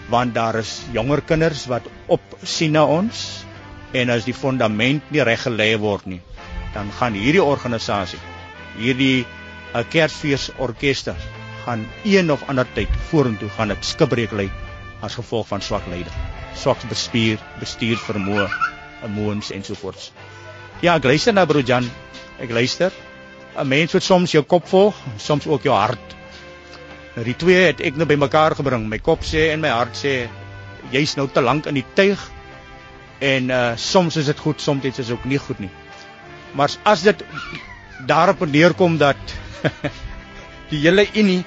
Want 0.09 0.35
daar 0.35 0.55
is 0.59 0.83
jonger 0.93 1.21
kinders 1.21 1.67
wat 1.67 1.83
op 2.07 2.23
sien 2.43 2.73
na 2.73 2.85
ons 2.85 3.45
en 3.93 4.11
as 4.11 4.25
die 4.25 4.35
fondament 4.35 5.03
nie 5.11 5.23
reg 5.23 5.43
gelê 5.43 5.79
word 5.79 6.07
nie, 6.07 6.21
dan 6.75 6.91
gaan 6.99 7.13
hierdie 7.13 7.43
organisasie, 7.43 8.19
hierdie 8.77 9.27
uh, 9.75 9.83
Kersfees 9.89 10.51
orkester 10.59 11.17
gaan 11.65 11.87
een 12.05 12.33
of 12.33 12.43
ander 12.49 12.67
tyd 12.75 12.89
vorentoe 13.11 13.49
gaan 13.49 13.69
dit 13.69 13.85
skibreek 13.85 14.33
lê 14.33 14.49
as 15.03 15.15
gevolg 15.19 15.49
van 15.49 15.61
swak 15.61 15.87
leiding, 15.91 16.15
swak 16.55 16.79
bestuur, 16.89 17.39
bestuurvermoë, 17.61 18.49
emoons 19.05 19.51
ensovoorts. 19.51 20.13
Ja, 20.81 20.95
ek 20.97 21.05
luister 21.05 21.35
na 21.35 21.45
broer 21.47 21.67
Jan. 21.67 21.89
Ek 22.43 22.51
luister. 22.51 22.91
'n 23.55 23.69
Mens 23.69 23.93
moet 23.93 24.03
soms 24.03 24.33
jou 24.33 24.43
kop 24.43 24.67
volg, 24.67 24.97
soms 25.17 25.47
ook 25.47 25.63
jou 25.63 25.75
hart. 25.77 26.17
Nou 27.15 27.25
die 27.25 27.37
twee 27.37 27.67
het 27.69 27.81
ek 27.81 27.97
nou 27.97 28.07
bymekaar 28.09 28.57
gebring. 28.59 28.89
My 28.89 28.99
kop 28.99 29.23
sê 29.23 29.51
en 29.53 29.61
my 29.61 29.71
hart 29.71 29.97
sê 29.97 30.29
jy's 30.91 31.15
nou 31.17 31.29
te 31.29 31.41
lank 31.41 31.69
in 31.71 31.79
die 31.79 31.87
tuig. 31.95 32.19
En 33.21 33.51
uh 33.51 33.77
soms 33.77 34.17
is 34.17 34.27
dit 34.27 34.39
goed, 34.39 34.61
soms 34.61 34.85
is 34.85 34.97
dit 34.97 35.11
ook 35.11 35.25
nie 35.25 35.39
goed 35.39 35.61
nie. 35.61 35.71
Maar 36.59 36.71
as 36.83 37.03
dit 37.03 37.23
daarop 38.07 38.47
neerkom 38.47 38.99
dat 38.99 39.37
die 40.73 40.81
hele 40.83 41.07
unie 41.15 41.45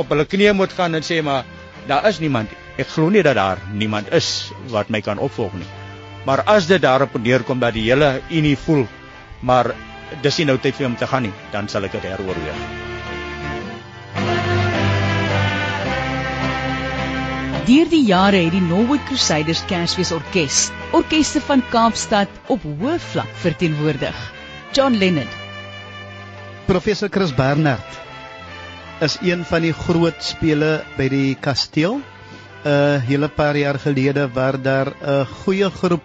op 0.00 0.08
hulle 0.08 0.24
knieë 0.24 0.54
moet 0.56 0.72
gaan 0.72 0.94
en 0.94 1.04
sê 1.04 1.20
maar 1.22 1.44
daar 1.86 2.08
is 2.08 2.22
niemand. 2.22 2.48
Ek 2.78 2.88
glo 2.88 3.10
nie 3.10 3.22
dat 3.22 3.36
daar 3.36 3.58
niemand 3.72 4.08
is 4.12 4.52
wat 4.72 4.88
my 4.88 5.00
kan 5.00 5.18
opvolg 5.18 5.52
nie. 5.52 5.68
Maar 6.24 6.46
as 6.46 6.66
dit 6.66 6.80
daarop 6.80 7.18
neerkom 7.18 7.60
dat 7.60 7.74
die 7.74 7.90
hele 7.90 8.20
unie 8.30 8.56
voel 8.56 8.86
maar 9.42 9.74
dis 10.22 10.38
nie 10.38 10.46
nou 10.46 10.58
tyd 10.58 10.76
vir 10.76 10.86
hom 10.86 10.96
te 10.96 11.06
gaan 11.06 11.22
nie, 11.22 11.34
dan 11.52 11.68
sal 11.68 11.84
ek 11.84 11.92
dit 11.92 12.02
heroorweeg. 12.02 12.64
Deur 17.62 17.88
die 17.88 18.02
jare 18.04 18.40
het 18.42 18.52
die 18.56 18.60
Norwood 18.60 19.04
Crusaders 19.06 19.62
Kersfees 19.70 20.10
Orkees 20.12 20.64
orkeste 20.92 21.40
van 21.46 21.62
Kaapstad 21.70 22.28
op 22.50 22.64
hoë 22.66 22.98
vlak 23.12 23.30
verteenwoordig. 23.44 24.16
John 24.74 24.98
Lennon. 24.98 25.28
Professor 26.66 27.08
Chris 27.08 27.30
Bernard 27.34 28.00
is 29.02 29.16
een 29.22 29.44
van 29.46 29.62
die 29.62 29.72
groot 29.74 30.18
spele 30.22 30.82
by 30.98 31.08
die 31.12 31.34
kasteel 31.34 32.00
'n 32.00 32.68
uh, 32.70 32.98
hele 33.06 33.28
paar 33.28 33.56
jaar 33.56 33.78
gelede 33.78 34.28
waar 34.34 34.58
daar 34.62 34.92
'n 34.94 35.26
goeie 35.26 35.70
groep 35.70 36.04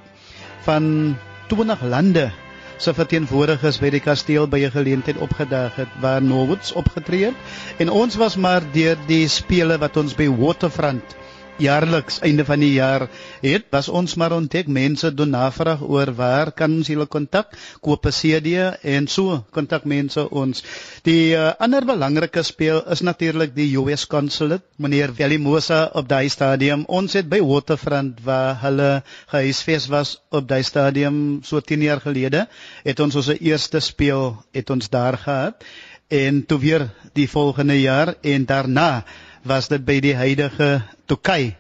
van 0.66 1.18
20 1.48 1.82
lande 1.82 2.32
se 2.78 2.94
verteenwoordigers 2.94 3.80
by 3.82 3.90
die 3.90 4.02
kasteel 4.04 4.48
by 4.48 4.60
'n 4.66 4.72
geleentheid 4.72 5.18
opgedag 5.18 5.76
het 5.76 5.94
waar 6.00 6.22
Norwoods 6.22 6.74
opgetree 6.74 7.26
het. 7.26 7.36
En 7.78 7.90
ons 7.90 8.16
was 8.16 8.36
maar 8.36 8.62
deur 8.72 8.98
die 9.08 9.28
spele 9.28 9.78
wat 9.78 9.98
ons 9.98 10.16
by 10.16 10.30
Waterfront 10.30 11.16
jaarliks 11.58 12.20
einde 12.22 12.46
van 12.46 12.62
die 12.62 12.74
jaar 12.76 13.08
het 13.42 13.66
was 13.74 13.90
ons 13.90 14.16
maar 14.16 14.36
ontdek 14.36 14.68
mense 14.68 15.10
doen 15.14 15.32
navraag 15.34 15.82
oor 15.82 16.12
waar 16.18 16.52
kan 16.52 16.76
ons 16.80 16.90
hulle 16.92 17.08
kontak 17.10 17.56
koop 17.82 18.06
'n 18.06 18.16
CD 18.20 18.54
en 18.84 19.08
so 19.08 19.44
kontak 19.52 19.86
mense 19.86 20.30
ons. 20.30 20.64
Die 21.04 21.34
uh, 21.36 21.52
ander 21.60 21.86
belangrike 21.86 22.44
speel 22.44 22.82
is 22.92 23.02
natuurlik 23.02 23.56
die 23.56 23.78
US 23.78 24.06
Consulate 24.08 24.64
meneer 24.78 25.14
Velimosa 25.14 25.90
op 25.94 26.08
daai 26.08 26.30
stadium. 26.30 26.86
Ons 26.88 27.14
het 27.14 27.30
by 27.30 27.40
Waterfront 27.42 28.20
waar 28.24 28.62
hulle 28.62 29.04
gehuisves 29.28 29.88
was 29.88 30.18
op 30.30 30.48
daai 30.48 30.64
stadium 30.64 31.42
so 31.44 31.60
10 31.60 31.82
jaar 31.82 32.02
gelede 32.02 32.48
het 32.84 33.00
ons 33.00 33.16
ons 33.16 33.28
eerste 33.40 33.80
speel 33.80 34.44
het 34.54 34.70
ons 34.70 34.90
daar 34.90 35.18
gehad. 35.18 35.64
En 36.08 36.46
toe 36.46 36.60
weer 36.60 36.90
die 37.14 37.28
volgende 37.30 37.82
jaar 37.82 38.16
en 38.22 38.46
daarna 38.46 39.04
was 39.48 39.70
dit 39.72 39.86
by 39.86 40.00
die 40.04 40.16
huidige 40.16 40.82
Tokai 41.08 41.56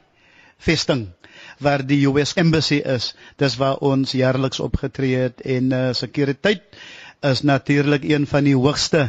vesting 0.57 1.07
waar 1.59 1.83
die 1.85 2.03
US 2.09 2.33
embassy 2.37 2.81
is. 2.85 3.13
Dis 3.37 3.57
waar 3.57 3.81
ons 3.85 4.13
jaarliks 4.13 4.59
opgetree 4.59 5.27
het 5.27 5.41
en 5.41 5.71
uh, 5.73 5.89
sekuriteit 5.97 6.77
is 7.25 7.41
natuurlik 7.41 8.03
een 8.05 8.27
van 8.29 8.45
die 8.45 8.55
hoogste 8.55 9.07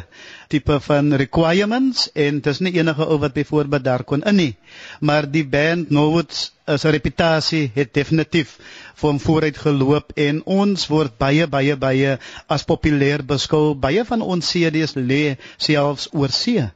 tipe 0.48 0.78
van 0.80 1.12
requirements 1.20 2.06
en 2.14 2.38
dit 2.40 2.46
is 2.52 2.60
nie 2.64 2.72
enige 2.78 3.04
ou 3.04 3.18
wat 3.20 3.34
byvoorbeeld 3.36 3.84
daar 3.84 4.04
kon 4.04 4.22
in 4.22 4.36
nie. 4.40 4.54
Maar 5.00 5.28
die 5.30 5.44
band 5.44 5.90
Norwoods 5.90 6.52
as 6.64 6.84
'n 6.84 6.94
reputasie 6.96 7.70
het 7.74 7.92
definitief 7.94 8.56
van 8.94 9.20
vooruit 9.20 9.58
geloop 9.58 10.12
en 10.16 10.40
ons 10.44 10.86
word 10.86 11.18
baie 11.18 11.46
baie 11.46 11.76
baie 11.76 12.18
as 12.46 12.64
populêr 12.64 13.24
beskou. 13.26 13.74
Baie 13.74 14.04
van 14.04 14.20
ons 14.20 14.50
CD's 14.50 14.94
lê 14.94 15.36
selfs 15.56 16.08
oor 16.12 16.30
see. 16.30 16.70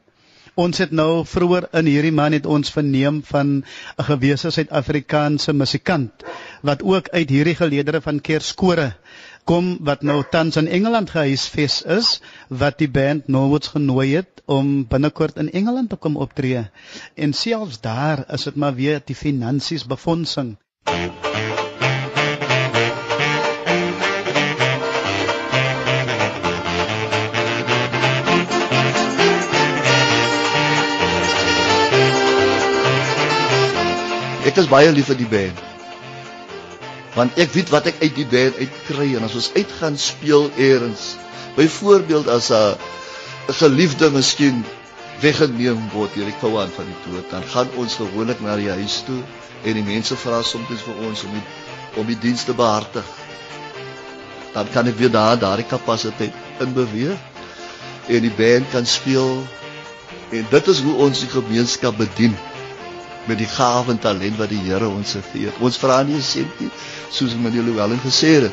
Ons 0.54 0.78
het 0.82 0.90
nou 0.92 1.24
vroeër 1.24 1.64
in 1.80 1.86
hierdie 1.88 2.12
maand 2.12 2.36
het 2.36 2.46
ons 2.46 2.70
verneem 2.74 3.22
van 3.24 3.52
'n 3.64 4.04
gewese 4.04 4.50
Suid-Afrikaanse 4.50 5.52
musikant 5.52 6.24
wat 6.62 6.82
ook 6.82 7.08
uit 7.08 7.30
hierdie 7.30 7.54
geleedere 7.54 8.00
van 8.00 8.20
Kerskore 8.20 8.92
kom 9.44 9.78
wat 9.80 10.02
nou 10.02 10.22
tans 10.30 10.56
in 10.56 10.68
Engeland 10.68 11.10
gehuisves 11.10 11.82
is 11.82 12.20
wat 12.48 12.78
die 12.78 12.90
band 12.90 13.28
Norwoods 13.28 13.68
genooi 13.68 14.14
het 14.14 14.42
om 14.44 14.86
binnekort 14.86 15.36
in 15.36 15.50
Engeland 15.50 15.88
te 15.90 15.96
kom 15.96 16.16
optree. 16.16 16.68
En 17.16 17.32
selfs 17.32 17.80
daar 17.80 18.24
is 18.32 18.42
dit 18.42 18.54
maar 18.56 18.74
weer 18.74 19.00
die 19.04 19.16
finansies 19.16 19.86
befondsing. 19.86 20.56
Ek 34.52 34.58
is 34.60 34.66
baie 34.68 34.90
lief 34.92 35.06
vir 35.08 35.16
die 35.16 35.26
band. 35.32 35.60
Want 37.14 37.38
ek 37.40 37.54
weet 37.54 37.70
wat 37.72 37.86
ek 37.88 38.02
uit 38.02 38.18
die 38.18 38.26
band 38.28 38.58
uitkry 38.60 39.06
en 39.16 39.24
as 39.24 39.36
ons 39.38 39.46
uitgaan 39.54 39.96
speel 39.96 40.50
eers. 40.60 41.14
Byvoorbeeld 41.56 42.28
as 42.28 42.50
'n 42.52 42.76
geliefde 43.62 44.10
miskien 44.12 44.60
weggeneem 45.24 45.80
word 45.94 46.12
deur 46.12 46.28
die 46.28 46.36
koue 46.42 46.60
aan 46.60 46.76
van 46.76 46.84
die 46.84 47.00
dood, 47.06 47.24
dan 47.30 47.48
gaan 47.54 47.72
ons 47.80 47.96
gewoonlik 47.96 48.44
na 48.44 48.58
die 48.60 48.68
huis 48.68 49.00
toe 49.08 49.22
en 49.64 49.72
die 49.72 49.88
mense 49.88 50.20
vra 50.20 50.42
soms 50.42 50.84
vir 50.84 51.00
ons 51.08 51.24
om 51.24 51.32
die 51.32 51.44
om 51.96 52.06
die 52.06 52.20
diens 52.20 52.44
te 52.44 52.52
behartig. 52.52 53.08
Dan 54.52 54.68
kan 54.68 54.86
ek 54.86 55.00
weer 55.00 55.16
daar 55.16 55.38
daardie 55.40 55.68
kapasiteit 55.68 56.36
in 56.60 56.76
beweeg 56.76 57.16
en 58.08 58.20
die 58.20 58.36
band 58.36 58.68
kan 58.70 58.84
speel 58.84 59.46
en 60.30 60.46
dit 60.50 60.66
is 60.68 60.80
hoe 60.84 60.94
ons 61.08 61.24
die 61.24 61.32
gemeenskap 61.40 61.96
bedien 61.96 62.36
met 63.30 63.38
die 63.38 63.46
gawe 63.46 63.92
en 63.92 63.98
talent 64.02 64.38
wat 64.40 64.50
die 64.50 64.60
Here 64.66 64.88
ons 64.88 65.14
gegee 65.18 65.48
het. 65.50 65.60
Ons 65.60 65.78
vra 65.78 66.02
nie 66.02 66.16
'n 66.18 66.22
sentie 66.22 66.70
soos 67.10 67.34
meneer 67.34 67.62
Louwelen 67.62 68.00
gesê 68.02 68.34
het. 68.42 68.52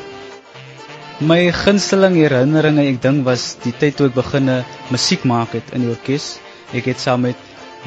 My 1.20 1.50
gunsteling 1.52 2.14
herinneringe, 2.16 2.86
ek 2.88 3.02
dink 3.02 3.24
was 3.24 3.56
die 3.64 3.72
tyd 3.72 3.96
toe 3.96 4.06
ek 4.06 4.14
begine 4.14 4.64
musiek 4.90 5.24
maak 5.24 5.52
het 5.52 5.74
in 5.74 5.82
die 5.84 5.90
orkes. 5.90 6.38
Ek 6.72 6.84
het 6.84 7.00
saam 7.00 7.20
met 7.20 7.36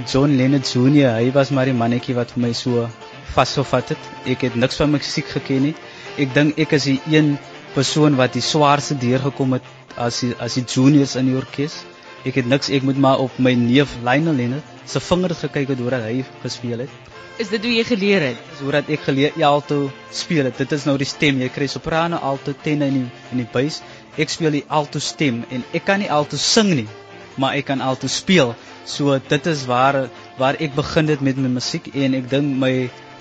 John 0.06 0.36
Lennon 0.38 0.62
Jr. 0.62 1.16
Hy 1.18 1.32
was 1.32 1.50
maar 1.50 1.66
die 1.66 1.74
mannetjie 1.74 2.16
wat 2.16 2.32
vir 2.36 2.42
my 2.44 2.54
so 2.54 2.90
vasgevat 3.34 3.90
het. 3.90 4.04
Ek 4.26 4.42
het 4.42 4.56
niks 4.56 4.78
van 4.82 4.92
musiek 4.92 5.26
geken 5.26 5.64
nie. 5.64 5.76
Ek 6.18 6.34
dink 6.34 6.60
ek 6.60 6.76
is 6.78 6.84
die 6.84 7.00
een 7.10 7.38
persoon 7.74 8.16
wat 8.20 8.34
die 8.34 8.42
swaarste 8.46 8.98
deurgekom 9.02 9.58
het 9.58 9.64
as 9.98 10.20
die, 10.22 10.34
as 10.40 10.54
die 10.60 10.66
juniors 10.66 11.16
in 11.16 11.32
die 11.32 11.38
orkes. 11.38 11.84
Ek 12.24 12.38
het 12.40 12.48
niks, 12.48 12.70
ek 12.72 12.86
moet 12.88 13.00
maar 13.04 13.20
op 13.20 13.36
my 13.36 13.52
neef 13.60 13.98
Lionel 14.00 14.38
Lennon 14.40 14.62
se 14.88 15.00
vingers 15.04 15.42
gekyk 15.44 15.74
het 15.74 15.82
hoe 15.84 15.92
hy 15.92 16.24
gespeel 16.44 16.86
het. 16.86 16.94
Is 17.42 17.50
dit 17.50 17.64
hoe 17.66 17.74
jy 17.74 17.84
geleer 17.84 18.22
het? 18.22 18.42
Dis 18.52 18.62
hoe 18.62 18.72
dat 18.76 18.90
ek 18.94 19.08
geleer 19.08 19.36
ja 19.42 19.50
alto 19.50 19.90
speel 20.14 20.46
het. 20.46 20.58
Dit 20.62 20.72
is 20.72 20.86
nou 20.86 20.96
die 21.02 21.08
stem. 21.10 21.42
Jy 21.42 21.50
kry 21.50 21.68
soprano, 21.68 22.20
alto, 22.22 22.54
tenor 22.64 22.92
in 22.92 23.00
die 23.00 23.06
in 23.34 23.42
die 23.42 23.48
bass. 23.56 23.82
Ek 24.16 24.30
speel 24.30 24.60
die 24.60 24.66
alto 24.70 25.02
stem 25.02 25.42
en 25.50 25.66
ek 25.74 25.88
kan 25.90 26.00
nie 26.00 26.12
alto 26.14 26.38
sing 26.38 26.70
nie, 26.78 26.88
maar 27.36 27.58
ek 27.58 27.72
kan 27.72 27.82
alto 27.82 28.08
speel. 28.08 28.54
So 28.86 29.18
dit 29.18 29.50
is 29.50 29.66
waar 29.68 30.06
waar 30.38 30.60
ek 30.62 30.78
begin 30.78 31.10
het 31.10 31.26
met 31.26 31.40
my 31.42 31.50
musiek 31.58 31.90
en 31.96 32.20
ek 32.22 32.30
dink 32.32 32.56
my 32.64 32.76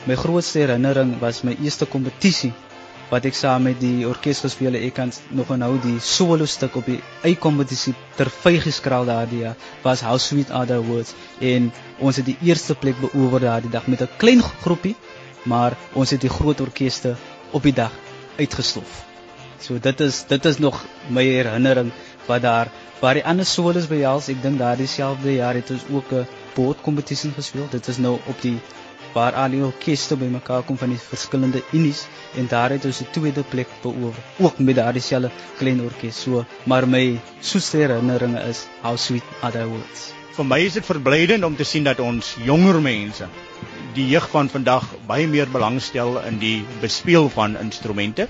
my 0.07 0.19
grootste 0.19 0.63
herinnering 0.63 1.17
was 1.23 1.43
my 1.47 1.57
eerste 1.63 1.87
kompetisie 1.87 2.53
wat 3.13 3.27
ek 3.29 3.37
saam 3.37 3.67
met 3.69 3.77
die 3.81 4.07
orkes 4.09 4.41
gespeel 4.41 4.73
het. 4.73 4.87
Ek 4.89 4.95
kan 4.97 5.11
nog 5.37 5.51
onthou 5.53 5.75
die 5.85 5.99
solo 6.01 6.47
stuk 6.49 6.79
op 6.81 6.87
die 6.89 7.01
eikompetisie 7.29 7.93
ter 8.17 8.31
vygeskraal 8.33 9.05
daardie 9.11 9.53
was 9.85 10.01
How 10.07 10.17
Sweet 10.17 10.51
Are 10.51 10.69
The 10.71 10.81
Words 10.87 11.13
en 11.41 11.69
ons 12.01 12.17
het 12.17 12.31
die 12.31 12.39
eerste 12.49 12.75
plek 12.75 12.97
beoewer 13.03 13.45
daardie 13.45 13.71
dag 13.71 13.87
met 13.87 14.01
'n 14.01 14.17
klein 14.17 14.41
groepie, 14.65 14.97
maar 15.45 15.77
ons 15.93 16.11
het 16.11 16.21
die 16.21 16.33
groot 16.33 16.61
orkeste 16.61 17.17
op 17.53 17.63
die 17.63 17.77
dag 17.77 17.93
uitgestof. 18.39 19.05
So 19.61 19.79
dit 19.79 20.01
is 20.01 20.25
dit 20.29 20.45
is 20.45 20.59
nog 20.59 20.81
my 21.09 21.23
herinnering 21.23 21.93
wat 22.27 22.43
daar 22.43 22.73
waar 23.01 23.15
die 23.15 23.25
ander 23.25 23.47
solos 23.47 23.87
behels. 23.87 24.29
Ek 24.29 24.43
dink 24.43 24.59
daardie 24.59 24.87
selfde 24.87 25.35
jaar 25.35 25.55
het 25.55 25.71
ons 25.71 25.85
ook 25.93 26.13
'n 26.13 26.27
bootkompetisie 26.55 27.31
gespeel. 27.31 27.69
Dit 27.71 27.89
is 27.89 27.99
nou 27.99 28.19
op 28.27 28.41
die 28.41 28.59
waar 29.13 29.35
al 29.35 29.51
die 29.51 29.65
orkeste 29.65 30.17
bymekaar 30.17 30.63
kom 30.63 30.79
van 30.79 30.89
die 30.89 30.99
verskillende 30.99 31.63
unies 31.73 32.07
en 32.37 32.49
daar 32.49 32.73
het 32.73 32.85
ons 32.89 32.99
die 33.03 33.11
tweede 33.13 33.43
plek 33.43 33.69
beoefen 33.83 34.23
ook 34.47 34.59
met 34.59 34.79
daardie 34.79 35.03
selfe 35.05 35.31
klein 35.59 35.81
orkes 35.85 36.23
so 36.25 36.45
maar 36.65 36.87
my 36.89 37.05
soetste 37.41 37.83
herinneringe 37.83 38.41
is 38.49 38.67
how 38.83 38.97
sweet 38.97 39.25
the 39.53 39.67
words. 39.69 40.13
Vir 40.33 40.49
my 40.49 40.61
is 40.65 40.79
dit 40.79 40.87
verblydend 40.87 41.45
om 41.45 41.57
te 41.57 41.65
sien 41.69 41.85
dat 41.85 42.01
ons 42.01 42.35
jonger 42.45 42.81
mense 42.81 43.29
die 43.97 44.09
jeug 44.09 44.29
van 44.33 44.49
vandag 44.49 44.89
baie 45.07 45.29
meer 45.29 45.51
belangstel 45.53 46.19
in 46.25 46.39
die 46.41 46.65
bespeel 46.81 47.29
van 47.29 47.57
instrumente 47.61 48.29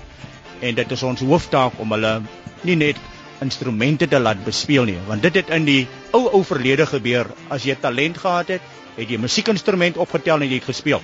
en 0.60 0.74
dit 0.74 0.92
is 0.98 1.02
ons 1.06 1.22
hooftaak 1.22 1.78
om 1.82 1.94
hulle 1.94 2.20
nie 2.66 2.78
net 2.78 2.98
instrumente 3.42 4.06
te 4.06 4.18
laat 4.18 4.42
bespeel 4.44 4.86
nie 4.90 4.98
want 5.06 5.22
dit 5.22 5.42
het 5.42 5.50
in 5.54 5.66
die 5.66 5.82
ou 6.12 6.26
ou 6.28 6.42
verlede 6.44 6.86
gebeur. 6.86 7.30
As 7.50 7.66
jy 7.66 7.78
talent 7.78 8.18
gehad 8.18 8.56
het 8.58 8.70
het 8.96 9.08
jy 9.08 9.16
'n 9.16 9.26
musiekinstrument 9.28 9.96
opgetel 9.96 10.42
en 10.42 10.48
jy 10.48 10.58
het 10.58 10.70
gespeel. 10.74 11.00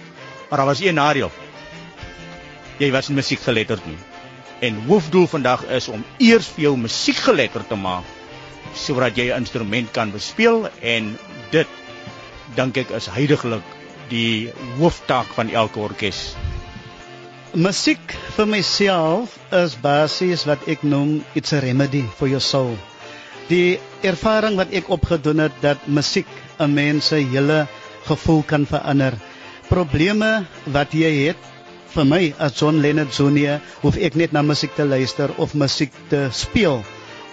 Maar 0.51 0.59
daar 0.59 0.67
was 0.67 0.81
een 0.81 0.95
nadeel 0.95 1.31
jy 2.79 2.91
was 2.95 3.09
nie 3.09 3.19
musiekgeletterd 3.19 3.87
nie. 3.87 3.99
En 4.63 4.79
hoofdoel 4.87 5.27
vandag 5.31 5.65
is 5.75 5.89
om 5.89 6.05
eers 6.19 6.49
vir 6.55 6.69
jou 6.69 6.77
musiekgeletterd 6.77 7.69
te 7.69 7.79
maak 7.79 8.17
sodat 8.75 9.17
jy 9.17 9.31
'n 9.33 9.43
instrument 9.43 9.91
kan 9.93 10.13
bespeel 10.13 10.69
en 10.83 11.19
dit 11.51 11.69
dink 12.57 12.77
ek 12.77 12.91
is 12.91 13.07
heidaglik 13.07 13.65
die 14.11 14.53
hooftaak 14.79 15.27
van 15.37 15.51
elke 15.51 15.81
orkes. 15.81 16.35
Musiek 17.55 18.15
vir 18.37 18.47
myself 18.47 19.39
is 19.53 19.75
basies 19.75 20.45
wat 20.47 20.69
ek 20.69 20.83
noem 20.83 21.25
it's 21.35 21.53
a 21.53 21.61
remedy 21.61 22.05
for 22.19 22.29
your 22.29 22.45
soul. 22.45 22.77
Die 23.49 23.81
ervaring 24.03 24.57
wat 24.61 24.73
ek 24.73 24.91
opgedoen 24.93 25.39
het 25.39 25.53
dat 25.63 25.87
musiek 25.87 26.29
'n 26.61 26.75
mens 26.75 27.09
se 27.09 27.17
hele 27.17 27.67
gevoel 28.05 28.43
kan 28.43 28.67
verander. 28.67 29.15
Probleme 29.69 30.47
wat 30.67 30.93
jy 30.93 31.27
het 31.27 31.41
vir 31.95 32.05
my 32.05 32.23
as 32.39 32.57
John 32.61 32.83
Lennon 32.83 33.09
Jr. 33.09 33.61
hoef 33.83 33.97
ek 33.97 34.17
net 34.21 34.33
na 34.33 34.43
musiek 34.43 34.75
te 34.77 34.85
luister 34.85 35.33
of 35.39 35.55
musiek 35.55 35.93
te 36.11 36.29
speel 36.33 36.83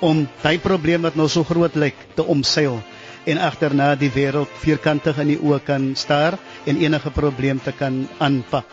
om 0.01 0.25
daai 0.43 0.57
probleem 0.63 1.05
wat 1.07 1.15
nou 1.19 1.27
so 1.31 1.43
groot 1.47 1.75
lyk 1.75 1.97
te 2.15 2.23
omseil 2.23 2.79
en 3.25 3.41
agterna 3.41 3.93
die 3.99 4.11
wêreld 4.13 4.51
vierkantig 4.61 5.19
in 5.23 5.33
die 5.33 5.41
oë 5.41 5.59
kan 5.65 5.91
staar 5.97 6.37
en 6.65 6.81
enige 6.81 7.11
probleem 7.13 7.59
te 7.63 7.73
kan 7.73 8.03
aanpak. 8.21 8.67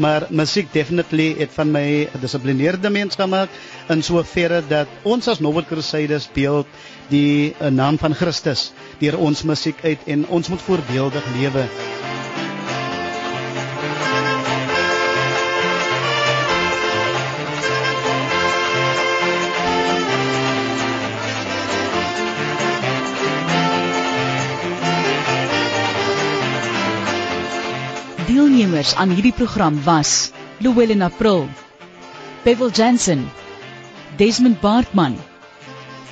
Maar 0.00 0.26
musiek 0.30 0.70
definitely 0.72 1.34
het 1.38 1.52
van 1.52 1.72
my 1.72 1.84
'n 2.06 2.08
gedissiplineerde 2.12 2.90
mens 2.90 3.14
gemaak 3.14 3.48
in 3.88 4.02
so 4.02 4.22
verre 4.22 4.62
dat 4.68 4.88
ons 5.02 5.28
as 5.28 5.40
Novel 5.40 5.64
Crusaders 5.64 6.28
beeld 6.32 6.66
die 7.08 7.54
eh, 7.58 7.68
naam 7.68 7.98
van 7.98 8.14
Christus 8.14 8.72
deur 8.98 9.18
ons 9.18 9.42
musiek 9.42 9.76
uit 9.84 9.98
en 10.06 10.26
ons 10.28 10.48
moet 10.48 10.62
voorbeeldig 10.62 11.24
lewe. 11.36 11.68
Deelnemers 28.60 28.92
aan 29.00 29.08
hierdie 29.16 29.32
program 29.32 29.78
was 29.84 30.32
Llewellyn 30.60 31.00
April, 31.00 31.46
Bevel 32.44 32.68
Jensen, 32.68 33.22
Desmond 34.20 34.60
Bartman, 34.60 35.16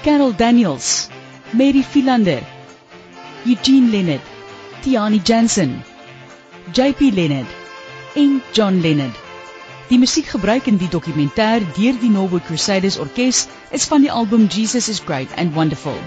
Carol 0.00 0.32
Daniels, 0.32 1.10
Mary 1.52 1.82
Philander, 1.82 2.40
Eugene 3.44 3.90
Leonard, 3.92 4.24
Tiani 4.80 5.20
Jensen, 5.20 5.82
JP 6.72 7.12
Leonard 7.12 7.52
en 8.16 8.40
John 8.56 8.80
Leonard. 8.80 9.20
Die 9.92 10.00
musiek 10.00 10.32
gebruik 10.32 10.72
in 10.72 10.80
die 10.80 10.88
dokumentêr 10.88 11.68
deur 11.76 12.00
die 12.00 12.08
Norwood 12.16 12.48
Crusaders 12.48 12.96
Orkees 12.96 13.44
is 13.76 13.84
van 13.92 14.00
die 14.00 14.12
album 14.12 14.48
Jesus 14.48 14.88
is 14.88 15.04
Great 15.04 15.28
and 15.36 15.52
Wonderful. 15.52 16.00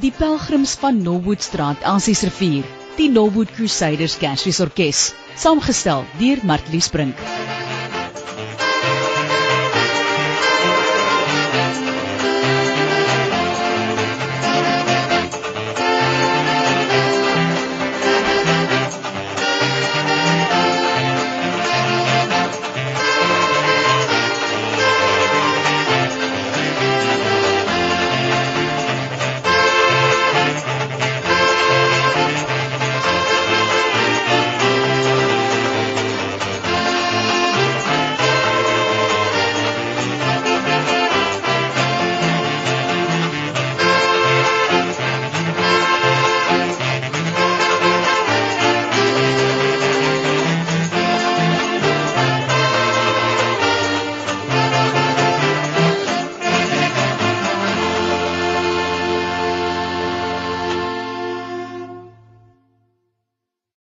Die 0.00 0.10
pelgrims 0.16 0.78
van 0.80 1.02
Norwoodstraat, 1.04 1.82
Ansies 1.84 2.22
rivier, 2.24 2.64
die 2.96 3.10
Norwood 3.12 3.52
Crusaders 3.52 4.16
Kersfees 4.22 4.62
Orkees, 4.64 5.02
saamgestel 5.36 6.06
deur 6.22 6.40
Martlies 6.48 6.88
Brink. 6.88 7.20